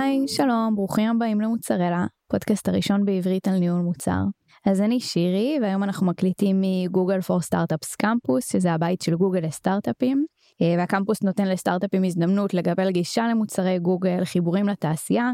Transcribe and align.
היי, 0.00 0.28
שלום, 0.28 0.74
ברוכים 0.74 1.10
הבאים 1.10 1.40
למוצרלה, 1.40 2.06
פודקאסט 2.28 2.68
הראשון 2.68 3.04
בעברית 3.04 3.48
על 3.48 3.58
ניהול 3.58 3.80
מוצר. 3.80 4.22
אז 4.66 4.80
אני 4.80 5.00
שירי, 5.00 5.58
והיום 5.62 5.82
אנחנו 5.82 6.06
מקליטים 6.06 6.60
מגוגל 6.60 7.20
פור 7.20 7.40
סטארט-אפס 7.40 7.94
קמפוס, 7.94 8.52
שזה 8.52 8.72
הבית 8.72 9.02
של 9.02 9.14
גוגל 9.14 9.40
לסטארט-אפים. 9.40 10.24
אה, 10.62 10.74
והקמפוס 10.78 11.22
נותן 11.22 11.44
לסטארט-אפים 11.48 12.04
הזדמנות 12.04 12.54
לקבל 12.54 12.90
גישה 12.90 13.28
למוצרי 13.28 13.78
גוגל, 13.78 14.24
חיבורים 14.24 14.68
לתעשייה, 14.68 15.30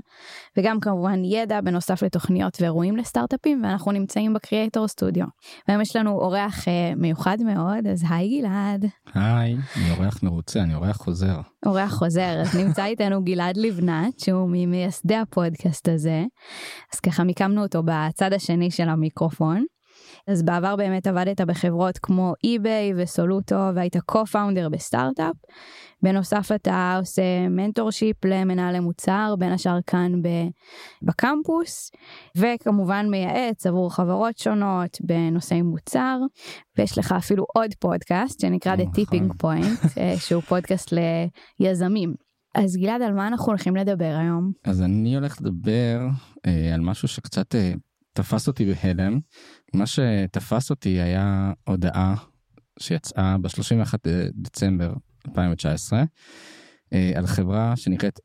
וגם 0.59 0.81
כמובן 0.81 1.25
ידע 1.25 1.61
בנוסף 1.61 2.03
לתוכניות 2.03 2.59
ואירועים 2.61 2.97
לסטארט-אפים, 2.97 3.65
ואנחנו 3.65 3.93
נמצאים 3.93 4.35
בקריאייטור 4.35 4.89
סטודיו. 4.89 5.27
והיום 5.69 5.83
יש 5.83 5.97
לנו 5.97 6.11
אורח 6.11 6.69
אה, 6.69 6.93
מיוחד 6.97 7.37
מאוד, 7.43 7.87
אז 7.87 8.05
היי 8.11 8.41
גלעד. 8.41 8.87
היי, 9.15 9.57
אני 9.77 9.91
אורח 9.91 10.23
מרוצה, 10.23 10.63
אני 10.63 10.75
אורח 10.75 10.97
חוזר. 10.97 11.41
אורח 11.67 11.93
חוזר, 11.93 12.41
אז 12.41 12.57
נמצא 12.57 12.85
איתנו 12.85 13.25
גלעד 13.25 13.57
לבנת, 13.57 14.19
שהוא 14.21 14.49
ממייסדי 14.53 15.17
הפודקאסט 15.17 15.89
הזה, 15.89 16.25
אז 16.95 17.01
ככה 17.01 17.25
מיקמנו 17.25 17.63
אותו 17.63 17.83
בצד 17.83 18.33
השני 18.33 18.71
של 18.71 18.89
המיקרופון. 18.89 19.65
אז 20.29 20.43
בעבר 20.43 20.77
באמת 20.77 21.07
עבדת 21.07 21.41
בחברות 21.41 21.99
כמו 21.99 22.33
eBay 22.47 22.95
וסולוטו 22.97 23.69
והיית 23.75 23.97
co-founder 23.97 24.69
בסטארט-אפ. 24.71 25.37
בנוסף 26.03 26.49
אתה 26.55 26.97
עושה 26.99 27.49
mentorship 27.49 28.25
למנהלי 28.25 28.81
מוצר 28.81 29.35
בין 29.39 29.53
השאר 29.53 29.79
כאן 29.87 30.13
בקמפוס 31.03 31.91
וכמובן 32.37 33.07
מייעץ 33.11 33.67
עבור 33.67 33.95
חברות 33.95 34.39
שונות 34.39 34.99
בנושאי 35.01 35.63
מוצר 35.63 36.19
ויש 36.79 36.99
לך 36.99 37.13
אפילו 37.13 37.45
עוד 37.55 37.71
פודקאסט 37.81 38.41
שנקרא 38.41 38.77
The 38.77 38.79
נכון. 38.79 39.05
Tipping 39.05 39.33
Point 39.43 39.99
אה, 39.99 40.15
שהוא 40.19 40.43
פודקאסט 40.43 40.95
ליזמים. 41.61 42.15
אז 42.55 42.77
גלעד 42.77 43.03
על 43.03 43.13
מה 43.13 43.29
אנחנו 43.29 43.47
הולכים 43.47 43.77
לדבר 43.77 44.17
היום? 44.19 44.53
אז 44.65 44.83
אני 44.83 45.15
הולך 45.15 45.41
לדבר 45.41 46.01
אה, 46.47 46.75
על 46.75 46.81
משהו 46.81 47.09
שקצת 47.09 47.55
אה, 47.55 47.73
תפס 48.19 48.49
אותי 48.49 48.75
בהלם. 48.75 49.19
מה 49.75 49.87
שתפס 49.87 50.71
אותי 50.71 50.89
היה 50.89 51.53
הודעה 51.65 52.15
שיצאה 52.79 53.39
ב-31 53.39 53.95
דצמבר 54.35 54.93
2019 55.29 56.03
אה, 56.93 57.13
על 57.15 57.27
חברה 57.27 57.77
שנקראת 57.77 58.21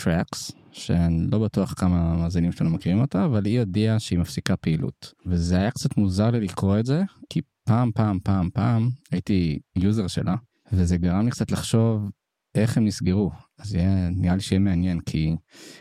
8 0.00 0.22
Tracks, 0.22 0.52
שאני 0.72 1.26
לא 1.32 1.38
בטוח 1.38 1.74
כמה 1.74 2.12
המאזינים 2.12 2.52
שלנו 2.52 2.70
מכירים 2.70 3.00
אותה, 3.00 3.24
אבל 3.24 3.44
היא 3.44 3.58
הודיעה 3.58 3.98
שהיא 3.98 4.18
מפסיקה 4.18 4.56
פעילות. 4.56 5.12
וזה 5.26 5.56
היה 5.56 5.70
קצת 5.70 5.96
מוזר 5.96 6.30
לי 6.30 6.40
לקרוא 6.40 6.78
את 6.78 6.86
זה, 6.86 7.02
כי 7.30 7.40
פעם 7.64 7.90
פעם 7.94 8.18
פעם 8.24 8.50
פעם 8.54 8.90
הייתי 9.12 9.58
user 9.76 10.06
שלה, 10.06 10.34
וזה 10.72 10.96
גרם 10.96 11.24
לי 11.24 11.30
קצת 11.30 11.50
לחשוב 11.50 12.10
איך 12.54 12.76
הם 12.76 12.84
נסגרו. 12.84 13.30
אז 13.58 13.74
יהיה, 13.74 14.10
נראה 14.10 14.34
לי 14.34 14.40
שיהיה 14.40 14.60
מעניין, 14.60 15.00
כי 15.00 15.36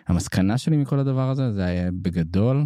המסקנה 0.08 0.58
שלי 0.58 0.78
מכל 0.78 1.00
הדבר 1.00 1.30
הזה 1.30 1.54
זה 1.54 1.66
היה 1.66 1.92
בגדול, 1.92 2.66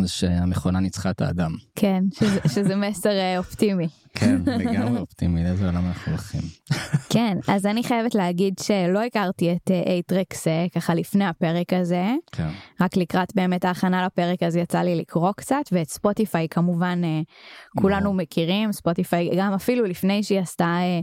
זה 0.00 0.08
שהמכונה 0.08 0.80
ניצחה 0.80 1.10
את 1.10 1.20
האדם. 1.20 1.52
כן, 1.76 2.04
שזה, 2.14 2.40
שזה 2.48 2.76
מסר 2.76 3.10
אה, 3.10 3.38
אופטימי. 3.38 3.88
כן, 4.14 4.40
לגמרי 4.46 5.00
אופטימי, 5.00 5.44
לאיזה 5.44 5.66
עולם 5.66 5.86
אנחנו 5.86 6.12
הולכים. 6.12 6.40
כן, 7.10 7.38
אז 7.48 7.66
אני 7.66 7.82
חייבת 7.82 8.14
להגיד 8.14 8.54
שלא 8.62 9.02
הכרתי 9.02 9.52
את 9.52 9.70
8tracks 9.86 10.46
ככה 10.74 10.94
לפני 10.94 11.24
הפרק 11.24 11.72
הזה, 11.72 12.04
כן. 12.32 12.48
רק 12.80 12.96
לקראת 12.96 13.34
באמת 13.34 13.64
ההכנה 13.64 14.06
לפרק 14.06 14.42
הזה 14.42 14.60
יצא 14.60 14.78
לי 14.78 14.96
לקרוא 14.96 15.32
קצת, 15.36 15.64
ואת 15.72 15.88
ספוטיפיי 15.88 16.48
כמובן 16.48 17.00
אה, 17.04 17.20
כולנו. 17.80 18.16
מכירים, 18.16 18.72
ספוטיפיי 18.72 19.30
גם 19.38 19.52
אפילו 19.52 19.84
לפני 19.84 20.22
שהיא 20.22 20.40
עשתה 20.40 20.64
אה, 20.64 21.00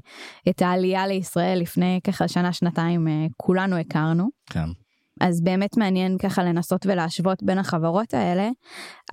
את 0.50 0.62
העלייה 0.62 1.08
לישראל 1.08 1.60
לפני 1.60 2.00
ככה 2.04 2.28
שנה 2.28 2.54
שנתיים 2.54 3.08
אה, 3.08 3.26
כולנו 3.38 3.78
הכרנו. 3.78 4.30
כן. 4.50 4.70
אז 5.22 5.42
באמת 5.42 5.78
מעניין 5.78 6.18
ככה 6.18 6.44
לנסות 6.44 6.86
ולהשוות 6.86 7.44
בין 7.44 7.58
החברות 7.58 8.14
האלה, 8.14 8.50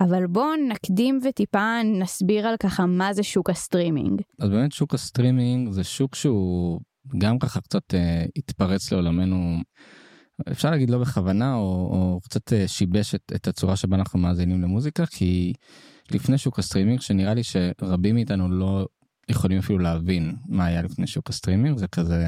אבל 0.01 0.27
בואו 0.27 0.55
נקדים 0.69 1.19
וטיפה 1.23 1.83
נסביר 1.83 2.47
על 2.47 2.57
ככה 2.57 2.85
מה 2.85 3.13
זה 3.13 3.23
שוק 3.23 3.49
הסטרימינג. 3.49 4.21
אז 4.39 4.49
באמת 4.49 4.71
שוק 4.71 4.93
הסטרימינג 4.93 5.71
זה 5.71 5.83
שוק 5.83 6.15
שהוא 6.15 6.79
גם 7.17 7.39
ככה 7.39 7.61
קצת 7.61 7.93
אה, 7.93 8.25
התפרץ 8.35 8.91
לעולמנו. 8.91 9.57
אפשר 10.51 10.71
להגיד 10.71 10.89
לא 10.89 10.97
בכוונה 10.97 11.55
או, 11.55 11.89
או 11.91 12.19
קצת 12.23 12.53
אה, 12.53 12.67
שיבש 12.67 13.15
את, 13.15 13.31
את 13.35 13.47
הצורה 13.47 13.75
שבה 13.75 13.95
אנחנו 13.95 14.19
מאזינים 14.19 14.61
למוזיקה 14.61 15.05
כי 15.05 15.53
לפני 16.11 16.37
שוק 16.37 16.59
הסטרימינג 16.59 17.01
שנראה 17.01 17.33
לי 17.33 17.41
שרבים 17.43 18.15
מאיתנו 18.15 18.49
לא 18.49 18.87
יכולים 19.29 19.59
אפילו 19.59 19.79
להבין 19.79 20.35
מה 20.45 20.65
היה 20.65 20.81
לפני 20.81 21.07
שוק 21.07 21.29
הסטרימינג 21.29 21.77
זה 21.77 21.87
כזה 21.87 22.25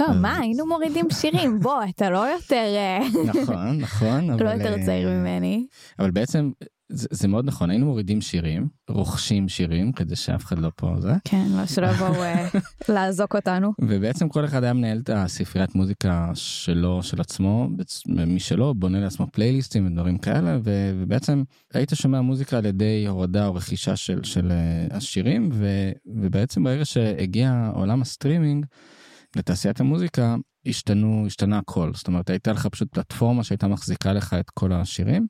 לא, 0.00 0.06
מה 0.14 0.36
היינו 0.36 0.66
מורידים 0.66 1.06
שירים 1.10 1.60
בוא 1.60 1.84
אתה 1.88 2.10
לא 2.10 2.26
יותר 2.32 2.74
אה, 2.76 2.98
נכון 3.24 3.78
נכון 3.80 4.26
לא 4.30 4.34
אבל, 4.34 4.58
יותר 4.58 4.74
אה, 4.78 4.86
צעיר 4.86 5.10
ממני. 5.10 5.66
אבל 5.98 6.10
בעצם 6.10 6.50
זה, 6.88 7.08
זה 7.10 7.28
מאוד 7.28 7.44
נכון 7.44 7.70
היינו 7.70 7.86
מורידים 7.86 8.20
שירים 8.20 8.68
רוכשים 8.88 9.48
שירים 9.48 9.92
כדי 9.92 10.16
שאף 10.16 10.44
אחד 10.44 10.58
לא 10.58 10.70
פה 10.76 10.94
זה 10.98 11.12
כן 11.24 11.46
לא 11.50 11.66
שלא 11.66 11.86
יבואו 11.86 12.22
אה, 12.22 12.48
לאזוק 12.94 13.36
אותנו. 13.36 13.72
ובעצם 13.80 14.28
כל 14.28 14.44
אחד 14.44 14.64
היה 14.64 14.72
מנהל 14.72 14.98
את 14.98 15.10
הספריית 15.10 15.74
מוזיקה 15.74 16.30
שלו 16.34 17.02
של 17.02 17.20
עצמו 17.20 17.68
משלו 18.06 18.74
בונה 18.74 19.00
לעצמו 19.00 19.26
פלייליסטים 19.32 19.86
ודברים 19.86 20.18
כאלה 20.18 20.58
ו- 20.64 20.92
ובעצם 21.00 21.42
היית 21.74 21.90
שומע 21.94 22.20
מוזיקה 22.20 22.58
על 22.58 22.66
ידי 22.66 23.06
הורדה 23.08 23.46
או 23.46 23.54
רכישה 23.54 23.96
של 23.96 24.24
של 24.24 24.52
אה, 24.52 24.96
השירים 24.96 25.50
ו- 25.52 25.92
ובעצם 26.06 26.64
ברגע 26.64 26.84
שהגיע 26.84 27.70
עולם 27.74 28.02
הסטרימינג 28.02 28.66
לתעשיית 29.36 29.80
המוזיקה 29.80 30.36
השתנו 30.66 31.24
השתנה 31.26 31.58
הכל 31.58 31.90
זאת 31.94 32.08
אומרת 32.08 32.30
הייתה 32.30 32.52
לך 32.52 32.66
פשוט 32.66 32.88
פלטפורמה 32.92 33.44
שהייתה 33.44 33.68
מחזיקה 33.68 34.12
לך 34.12 34.34
את 34.34 34.50
כל 34.50 34.72
השירים 34.72 35.26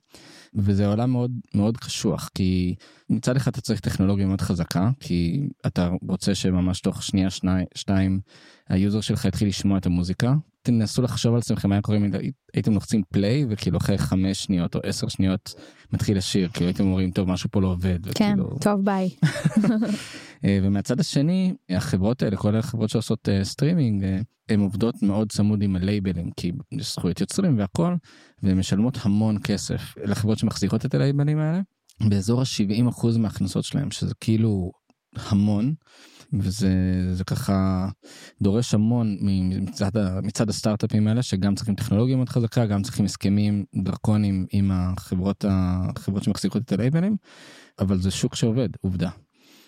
וזה 0.54 0.86
עולם 0.86 1.10
מאוד 1.10 1.30
מאוד 1.54 1.76
קשוח 1.76 2.30
כי 2.34 2.74
מצד 3.10 3.36
אחד 3.36 3.50
אתה 3.50 3.60
צריך 3.60 3.80
טכנולוגיה 3.80 4.26
מאוד 4.26 4.40
חזקה 4.40 4.90
כי 5.00 5.48
אתה 5.66 5.90
רוצה 6.08 6.34
שממש 6.34 6.80
תוך 6.80 7.02
שנייה 7.02 7.30
שני, 7.30 7.64
שתיים 7.74 8.20
ה 8.68 8.74
user 8.74 9.00
שלך 9.00 9.24
יתחיל 9.24 9.48
לשמוע 9.48 9.78
את 9.78 9.86
המוזיקה. 9.86 10.34
תנסו 10.66 11.02
לחשוב 11.02 11.32
על 11.32 11.38
עצמכם 11.38 11.68
מה 11.68 11.74
היה 11.74 11.82
קורה 11.82 11.98
אם 11.98 12.10
הייתם 12.54 12.72
לוחצים 12.72 13.02
play 13.12 13.46
וכאילו 13.48 13.78
אחרי 13.78 13.98
חמש 13.98 14.44
שניות 14.44 14.74
או 14.74 14.80
עשר 14.84 15.08
שניות 15.08 15.54
מתחיל 15.92 16.18
השיר 16.18 16.48
כאילו 16.48 16.66
הייתם 16.66 16.84
אומרים 16.84 17.10
טוב 17.10 17.28
משהו 17.28 17.50
פה 17.50 17.60
לא 17.60 17.68
עובד. 17.68 17.98
כן 18.14 18.34
וכאילו, 18.40 18.58
טוב 18.60 18.84
ביי. 18.84 19.10
אה, 20.44 20.58
ומהצד 20.62 21.00
השני 21.00 21.54
החברות 21.70 22.22
האלה 22.22 22.36
כל 22.36 22.56
החברות 22.56 22.90
שעושות 22.90 23.28
אה, 23.28 23.44
סטרימינג 23.44 24.04
אה, 24.04 24.18
הן 24.48 24.60
עובדות 24.60 25.02
מאוד 25.02 25.32
צמוד 25.32 25.62
עם 25.62 25.76
הלייבלים 25.76 26.30
כי 26.36 26.52
יש 26.72 26.92
זכויות 26.92 27.20
יוצרים 27.20 27.58
והכל 27.58 27.94
והן 28.42 28.58
משלמות 28.58 28.98
המון 29.02 29.38
כסף 29.44 29.94
לחברות 30.04 30.38
שמחזיקות 30.38 30.86
את 30.86 30.94
הלייבלים 30.94 31.38
האלה 31.38 31.60
באזור 32.08 32.40
ה-70% 32.40 33.18
מההכנסות 33.18 33.64
שלהם 33.64 33.90
שזה 33.90 34.14
כאילו 34.20 34.72
המון 35.16 35.74
וזה 36.32 36.70
זה 37.12 37.24
ככה 37.24 37.88
דורש 38.42 38.74
המון 38.74 39.16
מצד, 39.20 39.90
מצד 40.22 40.48
הסטארט-אפים 40.48 41.06
האלה 41.06 41.22
שגם 41.22 41.54
צריכים 41.54 41.74
טכנולוגיה 41.74 42.16
מאוד 42.16 42.28
חזקה 42.28 42.66
גם 42.66 42.82
צריכים 42.82 43.04
הסכמים 43.04 43.64
דרקונים 43.74 44.46
עם 44.52 44.70
החברות 44.74 45.44
החברות 45.48 46.22
שמחזיקות 46.22 46.62
את 46.62 46.72
הלייבלים 46.72 47.16
אבל 47.78 47.98
זה 47.98 48.10
שוק 48.10 48.34
שעובד 48.34 48.68
עובדה. 48.80 49.10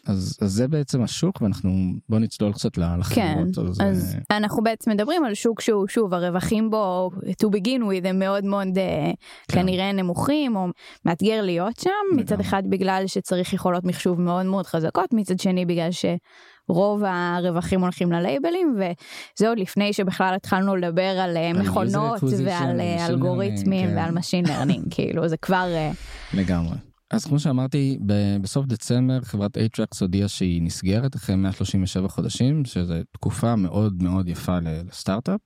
אז, 0.06 0.38
אז 0.42 0.52
זה 0.52 0.68
בעצם 0.68 1.02
השוק 1.02 1.42
ואנחנו 1.42 1.70
בוא 2.08 2.18
נצלול 2.18 2.52
קצת 2.52 2.78
ל- 2.78 3.02
כן, 3.14 3.38
לחברות. 3.38 3.68
אז, 3.68 3.80
אז 3.80 4.16
אה, 4.30 4.36
אנחנו 4.36 4.62
בעצם 4.62 4.90
מדברים 4.90 5.24
על 5.24 5.34
שוק 5.34 5.60
שהוא 5.60 5.88
שוב 5.88 6.14
הרווחים 6.14 6.70
בו 6.70 7.10
to 7.42 7.46
begin 7.46 7.80
with 7.82 8.08
הם 8.08 8.18
מאוד 8.18 8.44
מאוד 8.44 8.78
אה, 8.78 9.10
כן. 9.48 9.60
כנראה 9.60 9.92
נמוכים 9.92 10.56
או 10.56 10.66
מאתגר 11.04 11.42
להיות 11.42 11.76
שם 11.80 11.90
מצד 12.16 12.32
לגמרי. 12.32 12.48
אחד 12.48 12.62
בגלל 12.68 13.02
שצריך 13.06 13.52
יכולות 13.52 13.84
מחשוב 13.84 14.20
מאוד 14.20 14.46
מאוד 14.46 14.66
חזקות 14.66 15.12
מצד 15.12 15.40
שני 15.40 15.66
בגלל 15.66 15.88
שרוב 15.90 17.02
הרווחים 17.04 17.80
הולכים 17.80 18.12
ללייבלים 18.12 18.76
וזה 18.76 19.48
עוד 19.48 19.58
לפני 19.58 19.92
שבכלל 19.92 20.34
התחלנו 20.34 20.76
לדבר 20.76 21.02
על 21.02 21.36
אה, 21.36 21.50
על 21.50 21.62
מכונות 21.62 22.20
ועל 22.44 22.80
אלגוריתמים 22.80 23.88
כן. 23.88 23.96
ועל 23.96 24.14
machine 24.18 24.46
learning 24.48 24.88
כאילו 24.94 25.28
זה 25.28 25.36
כבר 25.36 25.66
לגמרי. 26.34 26.74
אז 27.10 27.24
כמו 27.24 27.38
שאמרתי 27.38 27.98
בסוף 28.40 28.66
דצמבר 28.66 29.20
חברת 29.20 29.56
אייטרקס 29.56 30.00
הודיעה 30.02 30.28
שהיא 30.28 30.62
נסגרת 30.62 31.16
אחרי 31.16 31.36
137 31.36 32.08
חודשים 32.08 32.64
שזה 32.64 33.02
תקופה 33.12 33.56
מאוד 33.56 34.02
מאוד 34.02 34.28
יפה 34.28 34.58
לסטארט-אפ. 34.60 35.40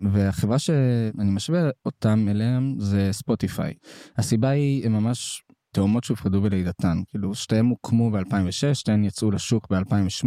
והחברה 0.00 0.58
שאני 0.58 1.30
משווה 1.30 1.70
אותם 1.86 2.26
אליהם 2.30 2.74
זה 2.78 3.08
ספוטיפיי. 3.12 3.74
הסיבה 4.18 4.48
היא 4.48 4.86
הם 4.86 4.92
ממש 4.92 5.42
תאומות 5.74 6.04
שהופרדו 6.04 6.40
בלידתן 6.42 7.02
כאילו 7.08 7.34
שתיהם 7.34 7.66
הוקמו 7.66 8.10
ב2006 8.18 8.74
שתיהן 8.74 9.04
יצאו 9.04 9.30
לשוק 9.30 9.72
ב2008 9.72 10.26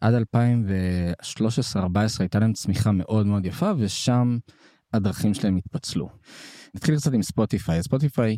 עד 0.00 0.14
2013-2014 0.14 1.76
הייתה 2.18 2.38
להם 2.38 2.52
צמיחה 2.52 2.92
מאוד 2.92 3.26
מאוד 3.26 3.46
יפה 3.46 3.70
ושם 3.78 4.38
הדרכים 4.92 5.34
שלהם 5.34 5.56
התפצלו. 5.56 6.08
נתחיל 6.74 6.96
קצת 6.96 7.12
עם 7.12 7.22
ספוטיפיי 7.22 7.82
ספוטיפיי 7.82 8.36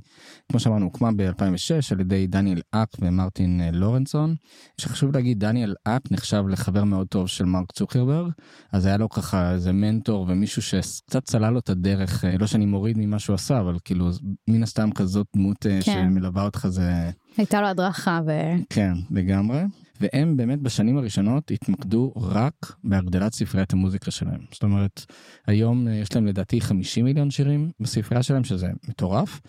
כמו 0.51 0.61
שאמרנו 0.61 0.85
הוקמה 0.85 1.11
ב-2006 1.17 1.93
על 1.93 2.01
ידי 2.01 2.27
דניאל 2.27 2.61
אק 2.71 2.89
ומרטין 3.01 3.61
אה, 3.61 3.71
לורנצון. 3.71 4.35
שחשוב 4.81 5.15
להגיד 5.15 5.41
דניאל 5.41 5.75
אק 5.85 6.03
נחשב 6.11 6.45
לחבר 6.49 6.85
מאוד 6.85 7.07
טוב 7.07 7.29
של 7.29 7.45
מרק 7.45 7.73
צוקרברג 7.73 8.31
אז 8.73 8.87
היה 8.87 8.97
לו 8.97 9.09
ככה 9.09 9.53
איזה 9.53 9.73
מנטור 9.73 10.27
ומישהו 10.29 10.63
שקצת 10.63 11.25
צלל 11.25 11.51
לו 11.51 11.59
את 11.59 11.71
הדרך 11.71 12.25
אה, 12.25 12.39
לא 12.39 12.47
שאני 12.47 12.67
מוריד 12.67 12.99
ממה 12.99 13.19
שהוא 13.19 13.35
עשה 13.35 13.61
אבל 13.61 13.77
כאילו 13.85 14.11
מן 14.49 14.63
הסתם 14.63 14.91
כזאת 14.93 15.27
דמות 15.37 15.67
אה, 15.67 15.79
כן. 15.85 16.11
שמלווה 16.11 16.45
אותך 16.45 16.67
זה 16.69 17.11
הייתה 17.37 17.61
לו 17.61 17.67
הדרכה 17.67 18.21
ו... 18.27 18.31
כן 18.71 18.95
לגמרי 19.11 19.63
והם 20.01 20.37
באמת 20.37 20.61
בשנים 20.61 20.97
הראשונות 20.99 21.51
התמקדו 21.51 22.13
רק 22.17 22.77
בהגדלת 22.85 23.35
ספריית 23.35 23.73
המוזיקה 23.73 24.11
שלהם. 24.11 24.41
זאת 24.53 24.63
אומרת, 24.63 25.05
היום 25.47 25.89
אה, 25.89 25.95
יש 25.95 26.15
להם 26.15 26.27
לדעתי 26.27 26.61
50 26.61 27.05
מיליון 27.05 27.31
שירים 27.31 27.71
בספרייה 27.81 28.23
שלהם, 28.23 28.45
שזה 28.45 28.69
מטורף, 28.89 29.41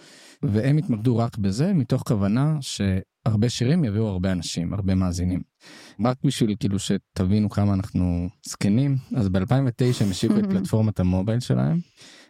והם 0.44 0.78
התמקדו 0.78 1.18
רק 1.18 1.38
בזה 1.38 1.74
מתוך 1.74 2.04
כוונה 2.08 2.58
שהרבה 2.62 3.50
שירים 3.50 3.84
יביאו 3.84 4.08
הרבה 4.08 4.32
אנשים, 4.32 4.74
הרבה 4.74 4.96
מאזינים. 4.96 5.42
רק 6.06 6.18
בשביל 6.24 6.56
כאילו 6.60 6.80
שתבינו 6.80 7.50
כמה 7.50 7.74
אנחנו 7.74 8.30
זקנים, 8.46 8.98
אז 9.16 9.30
ב-2009 9.30 10.04
הם 10.04 10.12
השיקו 10.12 10.40
את 10.40 10.46
פלטפורמת 10.52 11.00
המובייל 11.00 11.40
שלהם, 11.40 11.80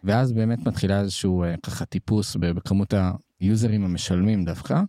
ואז 0.04 0.32
באמת 0.32 0.66
מתחילה 0.66 1.00
איזשהו 1.00 1.42
אה, 1.42 1.54
ככה 1.62 1.84
טיפוס 1.84 2.36
בכמות 2.36 2.94
היוזרים 3.40 3.84
המשלמים 3.84 4.44
דווקא. 4.44 4.82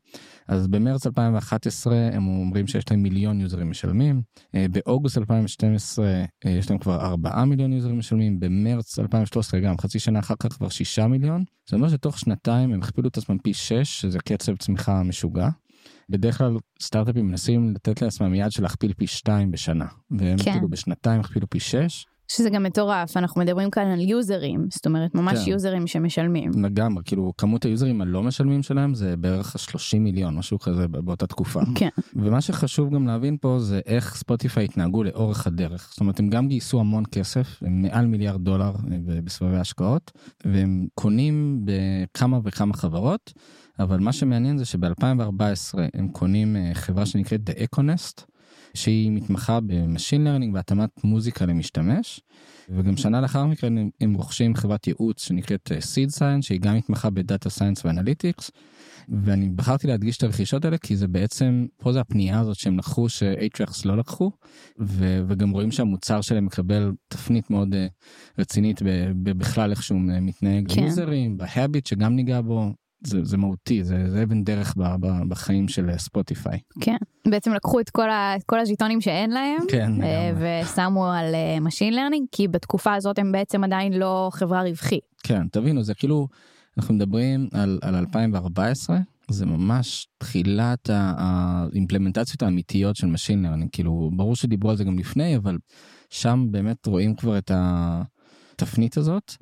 אז 0.48 0.68
במרץ 0.68 1.06
2011 1.08 1.96
הם 2.14 2.28
אומרים 2.28 2.68
שיש 2.68 2.92
להם 2.92 3.04
מיליון 3.04 3.42
יוזרים 3.42 3.70
משלמים, 3.70 4.22
אה, 4.56 4.66
באוגוסט 4.72 5.18
2012 5.18 6.06
אה, 6.06 6.50
יש 6.50 6.70
להם 6.70 6.80
כבר 6.80 7.02
4 7.02 7.46
מיליון 7.46 7.74
יוזרים 7.74 8.00
משלמים, 8.00 8.40
במרץ 8.40 9.00
2013 9.00 9.60
גם 9.60 9.78
חצי 9.78 10.00
שנה 10.00 10.20
אחר 10.20 10.36
כך 10.40 10.54
כבר 10.54 10.70
6 10.70 11.00
מיליון, 11.00 11.44
זה 11.70 11.76
אומר 11.76 11.90
שתוך 11.90 12.20
שנתיים 12.20 12.74
הם 12.74 12.82
הכפילו 12.82 13.10
את 13.10 13.18
עצמם 13.18 13.38
פי 13.38 13.54
6, 13.54 14.02
שזה 14.02 14.20
קצב 14.20 14.56
צמיחה 14.56 15.04
משוגע. 15.04 15.50
בדרך 16.10 16.38
כלל 16.38 16.58
סטארט-אפים 16.82 17.28
מנסים 17.28 17.74
לתת 17.74 18.02
לעצמם 18.02 18.36
יד 18.36 18.52
של 18.52 18.64
להכפיל 18.64 18.94
פי 18.94 19.08
2 19.08 19.52
בשנה, 19.52 19.86
והם 20.12 20.38
כן. 20.38 20.52
כאילו 20.52 20.70
בשנתיים 20.70 21.20
הכפילו 21.20 21.50
פי 21.50 21.60
6. 21.60 22.06
שזה 22.28 22.50
גם 22.50 22.64
מטורף 22.64 23.18
אנחנו 23.18 23.42
מדברים 23.42 23.72
כאן 23.72 23.88
על 23.88 24.00
יוזרים 24.02 24.68
זאת 24.72 24.86
אומרת 24.86 25.16
ממש 25.16 25.46
כן. 25.46 25.52
יוזרים 25.52 25.88
שמשלמים. 25.88 26.52
לגמרי 26.64 27.04
כאילו 27.06 27.34
כמות 27.38 27.66
היוזרים 27.66 28.02
הלא 28.02 28.24
משלמים 28.24 28.64
שלהם 28.64 28.94
זה 28.94 29.18
בערך 29.18 29.60
30 29.60 30.04
מיליון 30.04 30.36
משהו 30.36 30.60
כזה 30.60 30.88
באותה 30.88 31.28
תקופה. 31.28 31.60
כן. 31.76 31.90
ומה 32.16 32.42
שחשוב 32.42 32.96
גם 32.96 33.08
להבין 33.08 33.38
פה 33.42 33.58
זה 33.60 33.80
איך 33.86 34.16
ספוטיפיי 34.16 34.66
התנהגו 34.66 35.04
לאורך 35.04 35.48
הדרך 35.48 35.88
זאת 35.92 36.00
אומרת 36.00 36.20
הם 36.20 36.30
גם 36.30 36.48
גייסו 36.48 36.80
המון 36.80 37.04
כסף 37.12 37.60
הם 37.62 37.82
מעל 37.82 38.06
מיליארד 38.06 38.42
דולר 38.42 38.72
אה, 38.72 39.22
בסבבי 39.24 39.58
השקעות 39.58 40.12
והם 40.46 40.88
קונים 40.96 41.62
בכמה 41.66 42.40
וכמה 42.44 42.74
חברות 42.74 43.34
אבל 43.80 44.00
מה 44.00 44.14
שמעניין 44.14 44.58
זה 44.58 44.64
שב2014 44.64 45.78
הם 45.94 46.08
קונים 46.08 46.56
אה, 46.56 46.72
חברה 46.74 47.06
שנקראת 47.06 47.50
The 47.50 47.54
Echo 47.54 47.90
Nest. 47.90 48.37
שהיא 48.78 49.12
מתמחה 49.12 49.60
ב 49.60 49.68
machine 49.68 50.24
learning 50.24 50.56
והתאמת 50.56 51.04
מוזיקה 51.04 51.46
למשתמש. 51.46 52.22
וגם 52.70 52.98
שנה 52.98 53.22
לאחר 53.22 53.46
מכן 53.46 53.78
הם, 53.78 53.90
הם 54.02 54.14
רוכשים 54.14 54.56
חברת 54.56 54.88
ייעוץ 54.88 55.22
שנקראת 55.22 55.72
Seed 55.80 56.10
אה, 56.10 56.12
Science 56.12 56.46
שהיא 56.46 56.60
גם 56.60 56.76
מתמחה 56.76 57.10
ב 57.10 57.18
data 57.18 57.50
science 57.50 57.86
ו 57.86 57.92
analytics. 57.92 58.52
ואני 59.10 59.50
בחרתי 59.50 59.88
להדגיש 59.88 60.18
את 60.18 60.24
הרכישות 60.24 60.66
האלה 60.66 60.78
כי 60.78 60.96
זה 60.96 61.08
בעצם 61.08 61.66
פה 61.78 61.94
זה 61.94 62.00
הפנייה 62.00 62.40
הזאת 62.40 62.56
שהם 62.56 62.78
לקחו 62.78 63.10
ש-8tracks 63.10 63.81
לא 63.86 63.98
לקחו 63.98 64.32
ו- 64.80 65.22
וגם 65.28 65.50
רואים 65.50 65.72
שהמוצר 65.72 66.22
שלהם 66.22 66.46
מקבל 66.46 66.92
תפנית 67.08 67.50
מאוד 67.50 67.74
אה, 67.74 67.78
רצינית 68.40 68.82
בכלל 69.16 69.72
איך 69.72 69.84
שהוא 69.84 70.00
מתנהג 70.02 70.74
כן. 70.74 70.82
ליוזרים 70.82 71.38
ב 71.38 71.46
habit 71.46 71.86
שגם 71.86 72.16
ניגע 72.16 72.42
בו 72.42 72.72
זה, 73.04 73.24
זה 73.24 73.38
מהותי 73.38 73.84
זה, 73.84 74.10
זה 74.10 74.24
אבן 74.24 74.44
דרך 74.44 74.74
ב, 74.78 74.82
ב, 75.00 75.08
בחיים 75.30 75.68
של 75.68 75.90
ספוטיפיי. 75.98 76.60
כן 76.82 76.98
בעצם 77.28 77.54
לקחו 77.54 77.80
את 77.80 77.90
כל, 77.90 78.10
ה, 78.10 78.36
את 78.36 78.44
כל 78.44 78.60
הז'יטונים 78.60 79.02
שאין 79.02 79.30
להם 79.32 79.60
כן, 79.68 79.92
אה, 80.04 80.62
ושמו 80.64 81.08
על 81.08 81.36
machine 81.62 81.94
אה, 81.94 81.96
learning 81.96 82.28
כי 82.32 82.48
בתקופה 82.48 82.94
הזאת 82.94 83.20
הם 83.20 83.32
בעצם 83.32 83.64
עדיין 83.64 83.94
לא 83.94 84.30
חברה 84.34 84.62
רווחית. 84.62 85.04
כן 85.24 85.48
תבינו 85.48 85.84
זה 85.84 85.94
כאילו 85.94 86.28
אנחנו 86.78 86.94
מדברים 86.94 87.48
על, 87.54 87.80
על 87.82 87.96
2014 87.96 88.98
זה 89.30 89.46
ממש 89.46 90.08
תחילת 90.18 90.90
האימפלמנטציות 90.92 92.42
האמיתיות 92.42 92.96
של 92.96 93.08
machine 93.08 93.44
learning 93.44 93.69
כאילו 93.72 94.12
ברור 94.16 94.36
שדיברו 94.36 94.70
על 94.70 94.78
זה 94.78 94.84
גם 94.84 95.00
לפני 95.00 95.38
אבל 95.38 95.58
שם 96.10 96.48
באמת 96.52 96.86
רואים 96.86 97.16
כבר 97.16 97.38
את 97.38 97.52
התפנית 97.54 98.98
הזאת. 98.98 99.34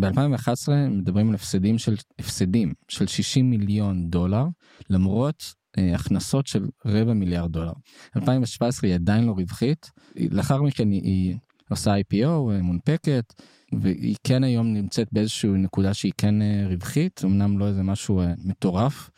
ב-2011 0.00 0.72
מדברים 0.90 1.28
על 1.28 1.34
הפסדים 1.34 1.78
של 1.78 1.96
הפסדים 2.18 2.72
של 2.88 3.06
60 3.06 3.50
מיליון 3.50 4.10
דולר 4.10 4.44
למרות 4.90 5.54
אה, 5.78 5.94
הכנסות 5.94 6.46
של 6.46 6.68
רבע 6.86 7.12
מיליארד 7.12 7.52
דולר. 7.52 7.72
2017 8.16 8.90
היא 8.90 8.94
עדיין 8.94 9.24
לא 9.24 9.32
רווחית 9.32 9.90
לאחר 10.16 10.62
מכן 10.62 10.90
היא, 10.90 11.02
היא 11.02 11.36
עושה 11.72 11.94
IPO 12.00 12.26
אה, 12.26 12.62
מונפקת 12.62 13.34
והיא 13.80 14.16
כן 14.24 14.44
היום 14.44 14.74
נמצאת 14.74 15.08
באיזושהי 15.12 15.50
נקודה 15.50 15.94
שהיא 15.94 16.12
כן 16.18 16.42
אה, 16.42 16.64
רווחית 16.68 17.20
אמנם 17.24 17.58
לא 17.58 17.68
איזה 17.68 17.82
משהו 17.82 18.20
אה, 18.20 18.32
מטורף 18.44 19.10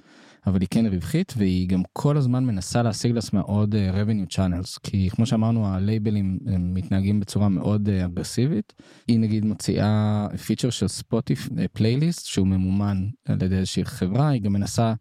אבל 0.46 0.61
היא 0.61 0.69
כן 0.70 0.87
רווחית 0.87 1.35
והיא 1.37 1.69
גם 1.69 1.82
כל 1.93 2.17
הזמן 2.17 2.44
מנסה 2.44 2.82
להשיג 2.82 3.12
לעצמה 3.12 3.41
עוד 3.41 3.75
uh, 3.75 3.94
revenue 3.94 4.35
channels 4.37 4.79
כי 4.82 5.08
כמו 5.11 5.26
שאמרנו 5.26 5.67
הלייבלים 5.67 6.38
הם 6.46 6.75
מתנהגים 6.75 7.20
בצורה 7.20 7.49
מאוד 7.49 7.88
uh, 7.88 8.05
אגרסיבית. 8.05 8.73
היא 9.08 9.19
נגיד 9.19 9.44
מוציאה 9.44 10.26
פיצ'ר 10.46 10.70
של 10.70 10.88
ספוטיף 10.88 11.49
פלייליסט 11.73 12.26
שהוא 12.26 12.46
ממומן 12.46 13.06
על 13.29 13.43
ידי 13.43 13.56
איזושהי 13.56 13.85
חברה 13.85 14.29
היא 14.29 14.43
גם 14.43 14.52
מנסה 14.52 14.94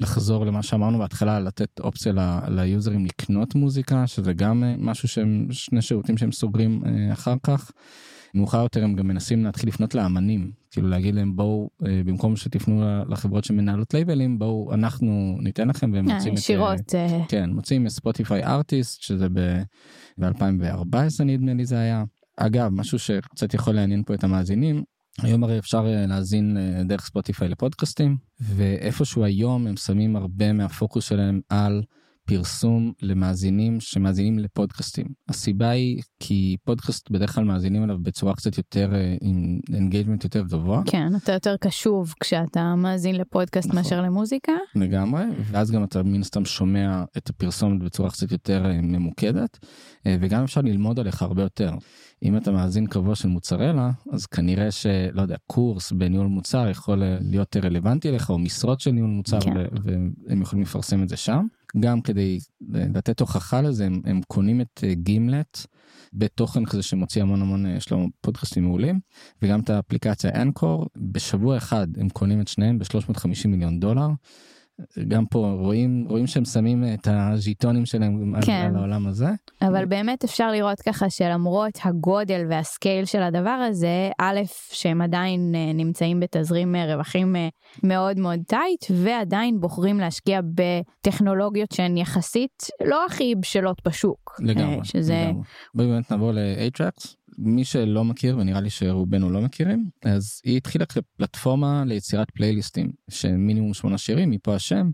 לחזור 0.00 0.46
למה 0.46 0.62
שאמרנו 0.62 0.98
בהתחלה 0.98 1.40
לתת 1.40 1.80
אופציה 1.80 2.12
ליוזרים 2.48 3.06
לקנות 3.06 3.54
מוזיקה 3.54 4.06
שזה 4.06 4.32
גם 4.32 4.62
אה, 4.62 4.80
משהו 4.80 5.08
שהם 5.08 5.46
שני 5.50 5.82
שירותים 5.82 6.16
שהם 6.16 6.32
סוגרים 6.32 6.82
אה, 6.84 7.12
אחר 7.12 7.34
כך. 7.42 7.70
מאוחר 8.34 8.62
יותר 8.62 8.84
הם 8.84 8.94
גם 8.94 9.06
מנסים 9.06 9.44
להתחיל 9.44 9.68
לפנות 9.68 9.94
לאמנים 9.94 10.52
כאילו 10.70 10.88
להגיד 10.88 11.14
להם 11.14 11.36
בואו 11.36 11.70
אה, 11.86 12.02
במקום 12.04 12.36
שתפנו 12.36 13.04
לחברות 13.08 13.44
שמנהלות 13.44 13.94
לייבלים 13.94 14.38
בואו 14.38 14.74
אנחנו 14.74 15.38
ניתן 15.40 15.68
לכם 15.68 15.92
והם 15.94 16.08
אה, 16.08 16.14
מוצאים 16.14 16.34
ישירות 16.34 16.94
אה, 16.94 17.24
כן 17.28 17.50
מוצאים 17.50 17.88
ספוטיפיי 17.88 18.44
artist 18.44 19.02
שזה 19.02 19.28
ב-2014 19.28 21.24
נדמה 21.24 21.54
לי 21.54 21.64
זה 21.64 21.78
היה. 21.78 22.04
אגב 22.36 22.70
משהו 22.72 22.98
שקצת 22.98 23.54
יכול 23.54 23.74
לעניין 23.74 24.02
פה 24.06 24.14
את 24.14 24.24
המאזינים 24.24 24.82
היום 25.22 25.44
הרי 25.44 25.58
אפשר 25.58 25.86
להאזין 26.08 26.56
דרך 26.84 27.06
ספוטיפיי 27.06 27.48
לפודקאסטים 27.48 28.16
ואיפשהו 28.40 29.24
היום 29.24 29.66
הם 29.66 29.76
שמים 29.76 30.16
הרבה 30.16 30.52
מהפוקוס 30.52 31.08
שלהם 31.08 31.40
על 31.48 31.82
פרסום 32.30 32.92
למאזינים 33.02 33.80
שמאזינים 33.80 34.38
לפודקאסטים. 34.38 35.06
הסיבה 35.28 35.68
היא 35.70 36.02
כי 36.20 36.56
פודקאסט 36.64 37.10
בדרך 37.10 37.34
כלל 37.34 37.44
מאזינים 37.44 37.82
עליו 37.82 37.98
בצורה 38.02 38.34
קצת 38.34 38.58
יותר 38.58 38.94
אה, 38.94 39.16
עם 39.20 39.60
engagement 39.74 40.24
יותר 40.24 40.42
גבוה. 40.42 40.82
כן, 40.86 41.16
אתה 41.16 41.32
יותר 41.32 41.56
קשוב 41.56 42.14
כשאתה 42.20 42.74
מאזין 42.74 43.16
לפודקאסט 43.16 43.68
נכון. 43.68 43.78
מאשר 43.78 44.02
למוזיקה. 44.02 44.52
לגמרי, 44.74 45.22
ואז 45.50 45.70
גם 45.70 45.84
אתה 45.84 46.02
מן 46.02 46.20
הסתם 46.20 46.44
שומע 46.44 47.04
את 47.16 47.30
הפרסומת 47.30 47.82
בצורה 47.82 48.10
קצת 48.10 48.32
יותר 48.32 48.66
אה, 48.66 48.80
ממוקדת, 48.82 49.58
אה, 50.06 50.16
וגם 50.20 50.42
אפשר 50.42 50.60
ללמוד 50.60 50.98
עליך 51.00 51.22
הרבה 51.22 51.42
יותר. 51.42 51.72
אם 52.22 52.36
אתה 52.36 52.50
מאזין 52.52 52.86
קבוע 52.86 53.14
של 53.14 53.28
מוצרלה, 53.28 53.90
אז 54.12 54.26
כנראה 54.26 54.70
שלא 54.70 55.22
יודע, 55.22 55.36
קורס 55.46 55.92
בניהול 55.92 56.26
מוצר 56.26 56.68
יכול 56.68 57.02
להיות 57.20 57.56
רלוונטי 57.56 58.08
אליך, 58.08 58.30
או 58.30 58.38
משרות 58.38 58.80
של 58.80 58.90
ניהול 58.90 59.10
מוצר, 59.10 59.40
כן. 59.40 59.54
והם 59.84 60.42
יכולים 60.42 60.62
לפרסם 60.62 61.02
את 61.02 61.08
זה 61.08 61.16
שם. 61.16 61.46
גם 61.80 62.00
כדי 62.00 62.38
לתת 62.70 63.20
הוכחה 63.20 63.60
לזה 63.60 63.86
הם, 63.86 64.00
הם 64.04 64.20
קונים 64.28 64.60
את 64.60 64.80
אה, 64.84 64.94
גימלט 64.94 65.66
בתוכן 66.12 66.64
כזה 66.64 66.82
שמוציא 66.82 67.22
המון 67.22 67.42
המון 67.42 67.66
אה, 67.66 67.70
יש 67.76 67.90
לו 67.90 68.06
פודקאסטים 68.20 68.64
מעולים 68.64 69.00
וגם 69.42 69.60
את 69.60 69.70
האפליקציה 69.70 70.42
אנקור 70.42 70.86
בשבוע 70.96 71.56
אחד 71.56 71.86
הם 71.96 72.08
קונים 72.08 72.40
את 72.40 72.48
שניהם 72.48 72.78
ב-350 72.78 73.48
מיליון 73.48 73.80
דולר. 73.80 74.08
גם 75.08 75.26
פה 75.26 75.56
רואים 75.58 76.06
רואים 76.08 76.26
שהם 76.26 76.44
שמים 76.44 76.84
את 76.94 77.08
הז'יטונים 77.10 77.86
שלהם 77.86 78.34
כן. 78.44 78.52
על 78.52 78.76
העולם 78.76 79.06
הזה. 79.06 79.28
אבל 79.62 79.84
באמת 79.84 80.24
אפשר 80.24 80.50
לראות 80.50 80.80
ככה 80.80 81.10
שלמרות 81.10 81.78
הגודל 81.84 82.46
והסקייל 82.50 83.04
של 83.04 83.22
הדבר 83.22 83.66
הזה 83.68 84.10
א' 84.18 84.40
שהם 84.72 85.02
עדיין 85.02 85.52
אה, 85.54 85.72
נמצאים 85.72 86.20
בתזרים 86.20 86.76
אה, 86.76 86.94
רווחים 86.94 87.36
אה, 87.36 87.48
מאוד 87.82 88.18
מאוד 88.18 88.40
טייט 88.46 88.84
ועדיין 88.94 89.60
בוחרים 89.60 89.98
להשקיע 89.98 90.40
בטכנולוגיות 90.54 91.72
שהן 91.72 91.96
יחסית 91.96 92.66
לא 92.84 93.06
הכי 93.06 93.34
בשלות 93.34 93.82
בשוק. 93.84 94.36
לגמרי. 94.40 94.84
שזה... 94.84 95.24
לגמרי. 95.28 95.42
באמת 95.74 96.10
נעבור 96.10 96.32
ל-Atrax. 96.32 97.19
מי 97.40 97.64
שלא 97.64 98.04
מכיר 98.04 98.38
ונראה 98.38 98.60
לי 98.60 98.70
שרובנו 98.70 99.30
לא 99.30 99.40
מכירים 99.40 99.90
אז 100.04 100.40
היא 100.44 100.56
התחילה 100.56 100.86
כפלטפורמה 100.86 101.84
ליצירת 101.86 102.30
פלייליסטים 102.30 102.92
שמינימום 103.10 103.74
שמונה 103.74 103.98
שירים 103.98 104.30
מפה 104.30 104.54
השם 104.54 104.90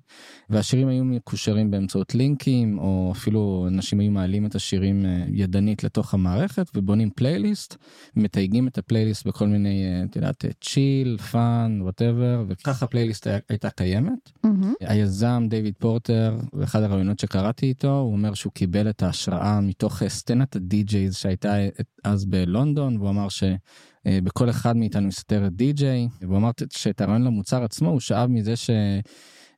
והשירים 0.50 0.88
היו 0.88 1.04
מקושרים 1.04 1.70
באמצעות 1.70 2.14
לינקים 2.14 2.78
או 2.78 3.12
אפילו 3.16 3.66
אנשים 3.68 4.00
היו 4.00 4.10
מעלים 4.10 4.46
את 4.46 4.54
השירים 4.54 5.06
אה, 5.06 5.24
ידנית 5.32 5.84
לתוך 5.84 6.14
המערכת 6.14 6.66
ובונים 6.74 7.10
פלייליסט 7.10 7.76
מתייגים 8.16 8.68
את 8.68 8.78
הפלייליסט 8.78 9.26
בכל 9.26 9.46
מיני 9.46 9.84
אה, 9.84 10.04
את 10.10 10.16
יודעת 10.16 10.44
chill 10.60 11.16
fun 11.16 11.78
whatever 11.82 12.44
וככה 12.48 12.86
פלייליסט 12.86 13.26
הייתה 13.48 13.70
קיימת. 13.70 14.30
מהמם. 14.44 14.72
היזם 14.80 15.46
דיוויד 15.48 15.74
פורטר 15.78 16.36
באחד 16.52 16.82
הראיונות 16.82 17.18
שקראתי 17.18 17.66
איתו 17.66 17.98
הוא 17.98 18.12
אומר 18.12 18.34
שהוא 18.34 18.52
קיבל 18.52 18.90
את 18.90 19.02
ההשראה 19.02 19.60
מתוך 19.60 20.02
סצנת 20.08 20.56
הדי-ג'ייז 20.56 21.16
שהייתה 21.16 21.58
אה, 21.58 21.68
אז 22.04 22.24
בלונדון 22.44 22.96
והוא 22.96 23.10
אמר 23.10 23.26
שבכל 23.28 24.50
אחד 24.50 24.76
מאיתנו 24.76 25.08
מסתתרת 25.08 25.52
די-ג'יי 25.52 26.08
והוא 26.20 26.36
אמר 26.36 26.50
שאת 26.70 27.00
הרעיון 27.00 27.22
למוצר 27.22 27.64
עצמו 27.64 27.90
הוא 27.90 28.00
שאב 28.00 28.30
מזה 28.30 28.56
ש... 28.56 28.70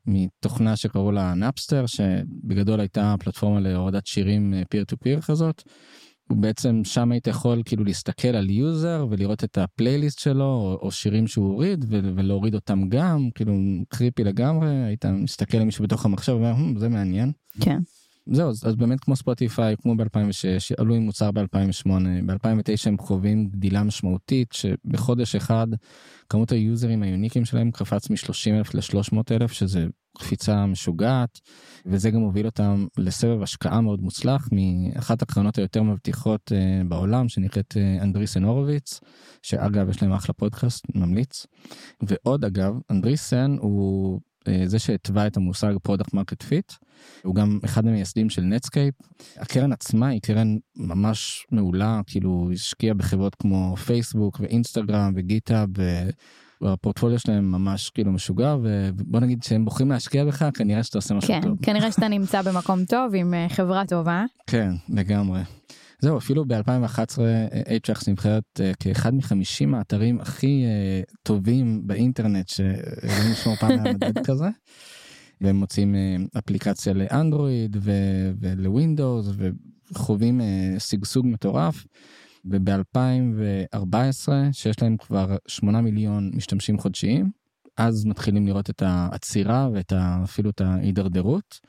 מתוכנה 0.09 0.77
שקראו 0.77 1.13
לה 1.13 1.35
נאפסטר 1.35 1.87
שבגדול 1.87 2.81
הייתה 2.81 3.15
פלטפורמה 3.21 3.61
להורדת 3.61 4.07
שירים 4.07 4.55
peer 4.71 4.85
to 4.85 4.97
peer 4.97 5.21
כזאת. 5.21 5.63
הוא 6.29 6.39
בעצם 6.39 6.81
שם 6.85 7.13
היית 7.13 7.27
יכול 7.27 7.63
כאילו 7.65 7.85
להסתכל 7.85 8.29
על 8.29 8.51
user 8.51 9.07
ולראות 9.11 9.45
את 9.45 9.59
הפלייליסט 9.59 10.19
שלו 10.19 10.79
או, 10.83 10.91
שירים 10.91 11.27
שהוא 11.27 11.49
הוריד 11.49 11.85
ולהוריד 11.89 12.55
אותם 12.55 12.89
גם 12.89 13.29
כאילו 13.35 13.55
creepy 13.89 14.25
לגמרי 14.25 14.85
היית 14.85 15.05
מסתכל 15.05 15.57
על 15.57 15.65
מישהו 15.65 15.85
בתוך 15.85 16.05
המחשב 16.05 16.33
ואומר 16.33 16.51
"הם, 16.51 16.79
זה 16.79 16.89
מעניין. 16.89 17.33
כן. 17.61 17.79
זהו 18.33 18.49
אז, 18.49 18.77
באמת 18.77 19.01
כמו 19.01 19.17
ספוטיפיי 19.17 19.77
כמו 19.83 19.95
ב2006 19.95 20.75
עלו 20.79 20.95
עם 20.95 21.03
מוצר 21.03 21.31
ב2008 21.31 21.89
ב2009 21.89 22.87
הם 22.87 22.99
חווים 22.99 23.49
גדילה 23.49 23.83
משמעותית 23.83 24.53
שבחודש 24.53 25.35
אחד 25.37 25.67
כמות 26.29 26.53
היוזרים 26.53 27.03
היוניקים 27.03 27.45
שלהם 27.45 27.71
קפץ 27.71 28.11
מ-30 28.11 28.51
אלף 28.51 28.75
ל-300 28.75 29.19
אלף 29.31 29.53
שזה 29.53 29.87
קפיצה 30.19 30.67
משוגעת 30.67 31.41
וזה 31.87 32.11
גם 32.11 32.21
הוביל 32.21 32.47
אותם 32.47 32.87
לסבב 32.99 33.43
השקעה 33.43 33.81
מאוד 33.81 34.01
מוצלח 34.01 34.49
מאחת 34.53 35.23
הקרנות 35.23 35.59
היותר 35.59 35.83
מבטיחות 35.83 36.53
אה, 36.53 36.89
בעולם 36.89 37.29
שנקראת 37.29 37.75
אה, 37.77 38.03
אנדריסן 38.03 38.45
הורוביץ 38.45 39.01
שאגב 39.43 39.89
יש 39.89 40.03
להם 40.03 40.13
אחלה 40.13 40.35
פודקאסט 40.35 40.85
ממליץ. 40.95 41.47
ועוד 42.03 42.45
אגב 42.45 42.75
אנדריסן 42.91 43.57
הוא 43.61 44.15
אה, 44.15 44.28
זה 44.67 44.79
שהתווה 44.79 45.27
את 45.27 45.37
המושג 45.37 45.75
product 45.83 46.15
market 46.15 46.43
fit 46.43 46.73
הוא 47.23 47.35
גם 47.35 47.59
אחד 47.65 47.87
המייסדים 47.87 48.31
של 48.31 48.43
נטסקייפ 48.43 48.95
הקרן 49.37 49.73
עצמה 49.73 50.09
היא 50.09 50.21
קרן 50.21 50.57
ממש 50.77 51.47
מעולה 51.53 52.01
כאילו 52.07 52.51
השקיעה 52.53 52.95
בחברות 52.95 53.35
כמו 53.35 53.77
פייסבוק 53.77 54.41
ואינסטגרם 54.41 55.13
וגיטאב. 55.17 55.69
והפורטפוליו 56.61 57.19
שלהם 57.19 57.53
ממש 57.53 57.91
כאילו 57.91 58.13
משוגע 58.13 58.57
ובוא 58.63 59.21
נגיד 59.21 59.43
שהם 59.43 59.65
בוחרים 59.65 59.91
להשקיע 59.91 60.25
בך 60.25 60.45
כנראה 60.55 60.83
שאתה 60.83 60.99
עושה 60.99 61.15
משהו 61.15 61.29
כן, 61.29 61.41
טוב. 61.43 61.59
כנראה 61.63 61.93
שאתה 61.93 62.09
נמצא 62.09 62.43
במקום 62.43 62.85
טוב 62.85 63.15
עם 63.15 63.35
אה, 63.35 63.47
חברה 63.49 63.87
טובה. 63.87 64.25
כן 64.47 64.71
לגמרי. 64.89 65.41
זהו 66.01 66.19
אפילו 66.19 66.43
ב2011 66.45 67.19
HX 67.87 68.11
נבחרת 68.11 68.45
אה, 68.61 68.73
כאחד 68.81 69.15
מחמישים 69.15 69.75
האתרים 69.75 70.21
הכי 70.21 70.65
אה, 70.65 71.01
טובים 71.23 71.87
באינטרנט 71.87 72.49
שאלוהים 72.49 73.33
ישמור 73.33 73.57
פעם 73.57 73.71
היה 73.71 73.93
מדד 73.95 74.19
כזה. 74.27 74.49
והם 75.41 75.57
מוצאים 75.57 75.95
אה, 75.95 76.17
אפליקציה 76.39 76.93
לאנדרואיד 76.93 77.77
ו- 77.81 78.33
ולווינדוס 78.41 79.27
וחווים 79.93 80.41
אה, 80.41 80.75
שגשוג 80.79 81.27
מטורף. 81.27 81.85
וב-2014 82.45 84.29
שיש 84.53 84.83
להם 84.83 84.97
כבר 84.97 85.37
8 85.47 85.81
מיליון 85.81 86.31
משתמשים 86.35 86.79
חודשיים 86.79 87.31
אז 87.77 88.05
מתחילים 88.07 88.47
לראות 88.47 88.71
את 88.71 88.83
העצירה 88.87 89.69
ואת 89.75 89.93
ה- 89.93 90.21
אפילו 90.25 90.51
את 90.51 90.61
ההידרדרות. 90.61 91.61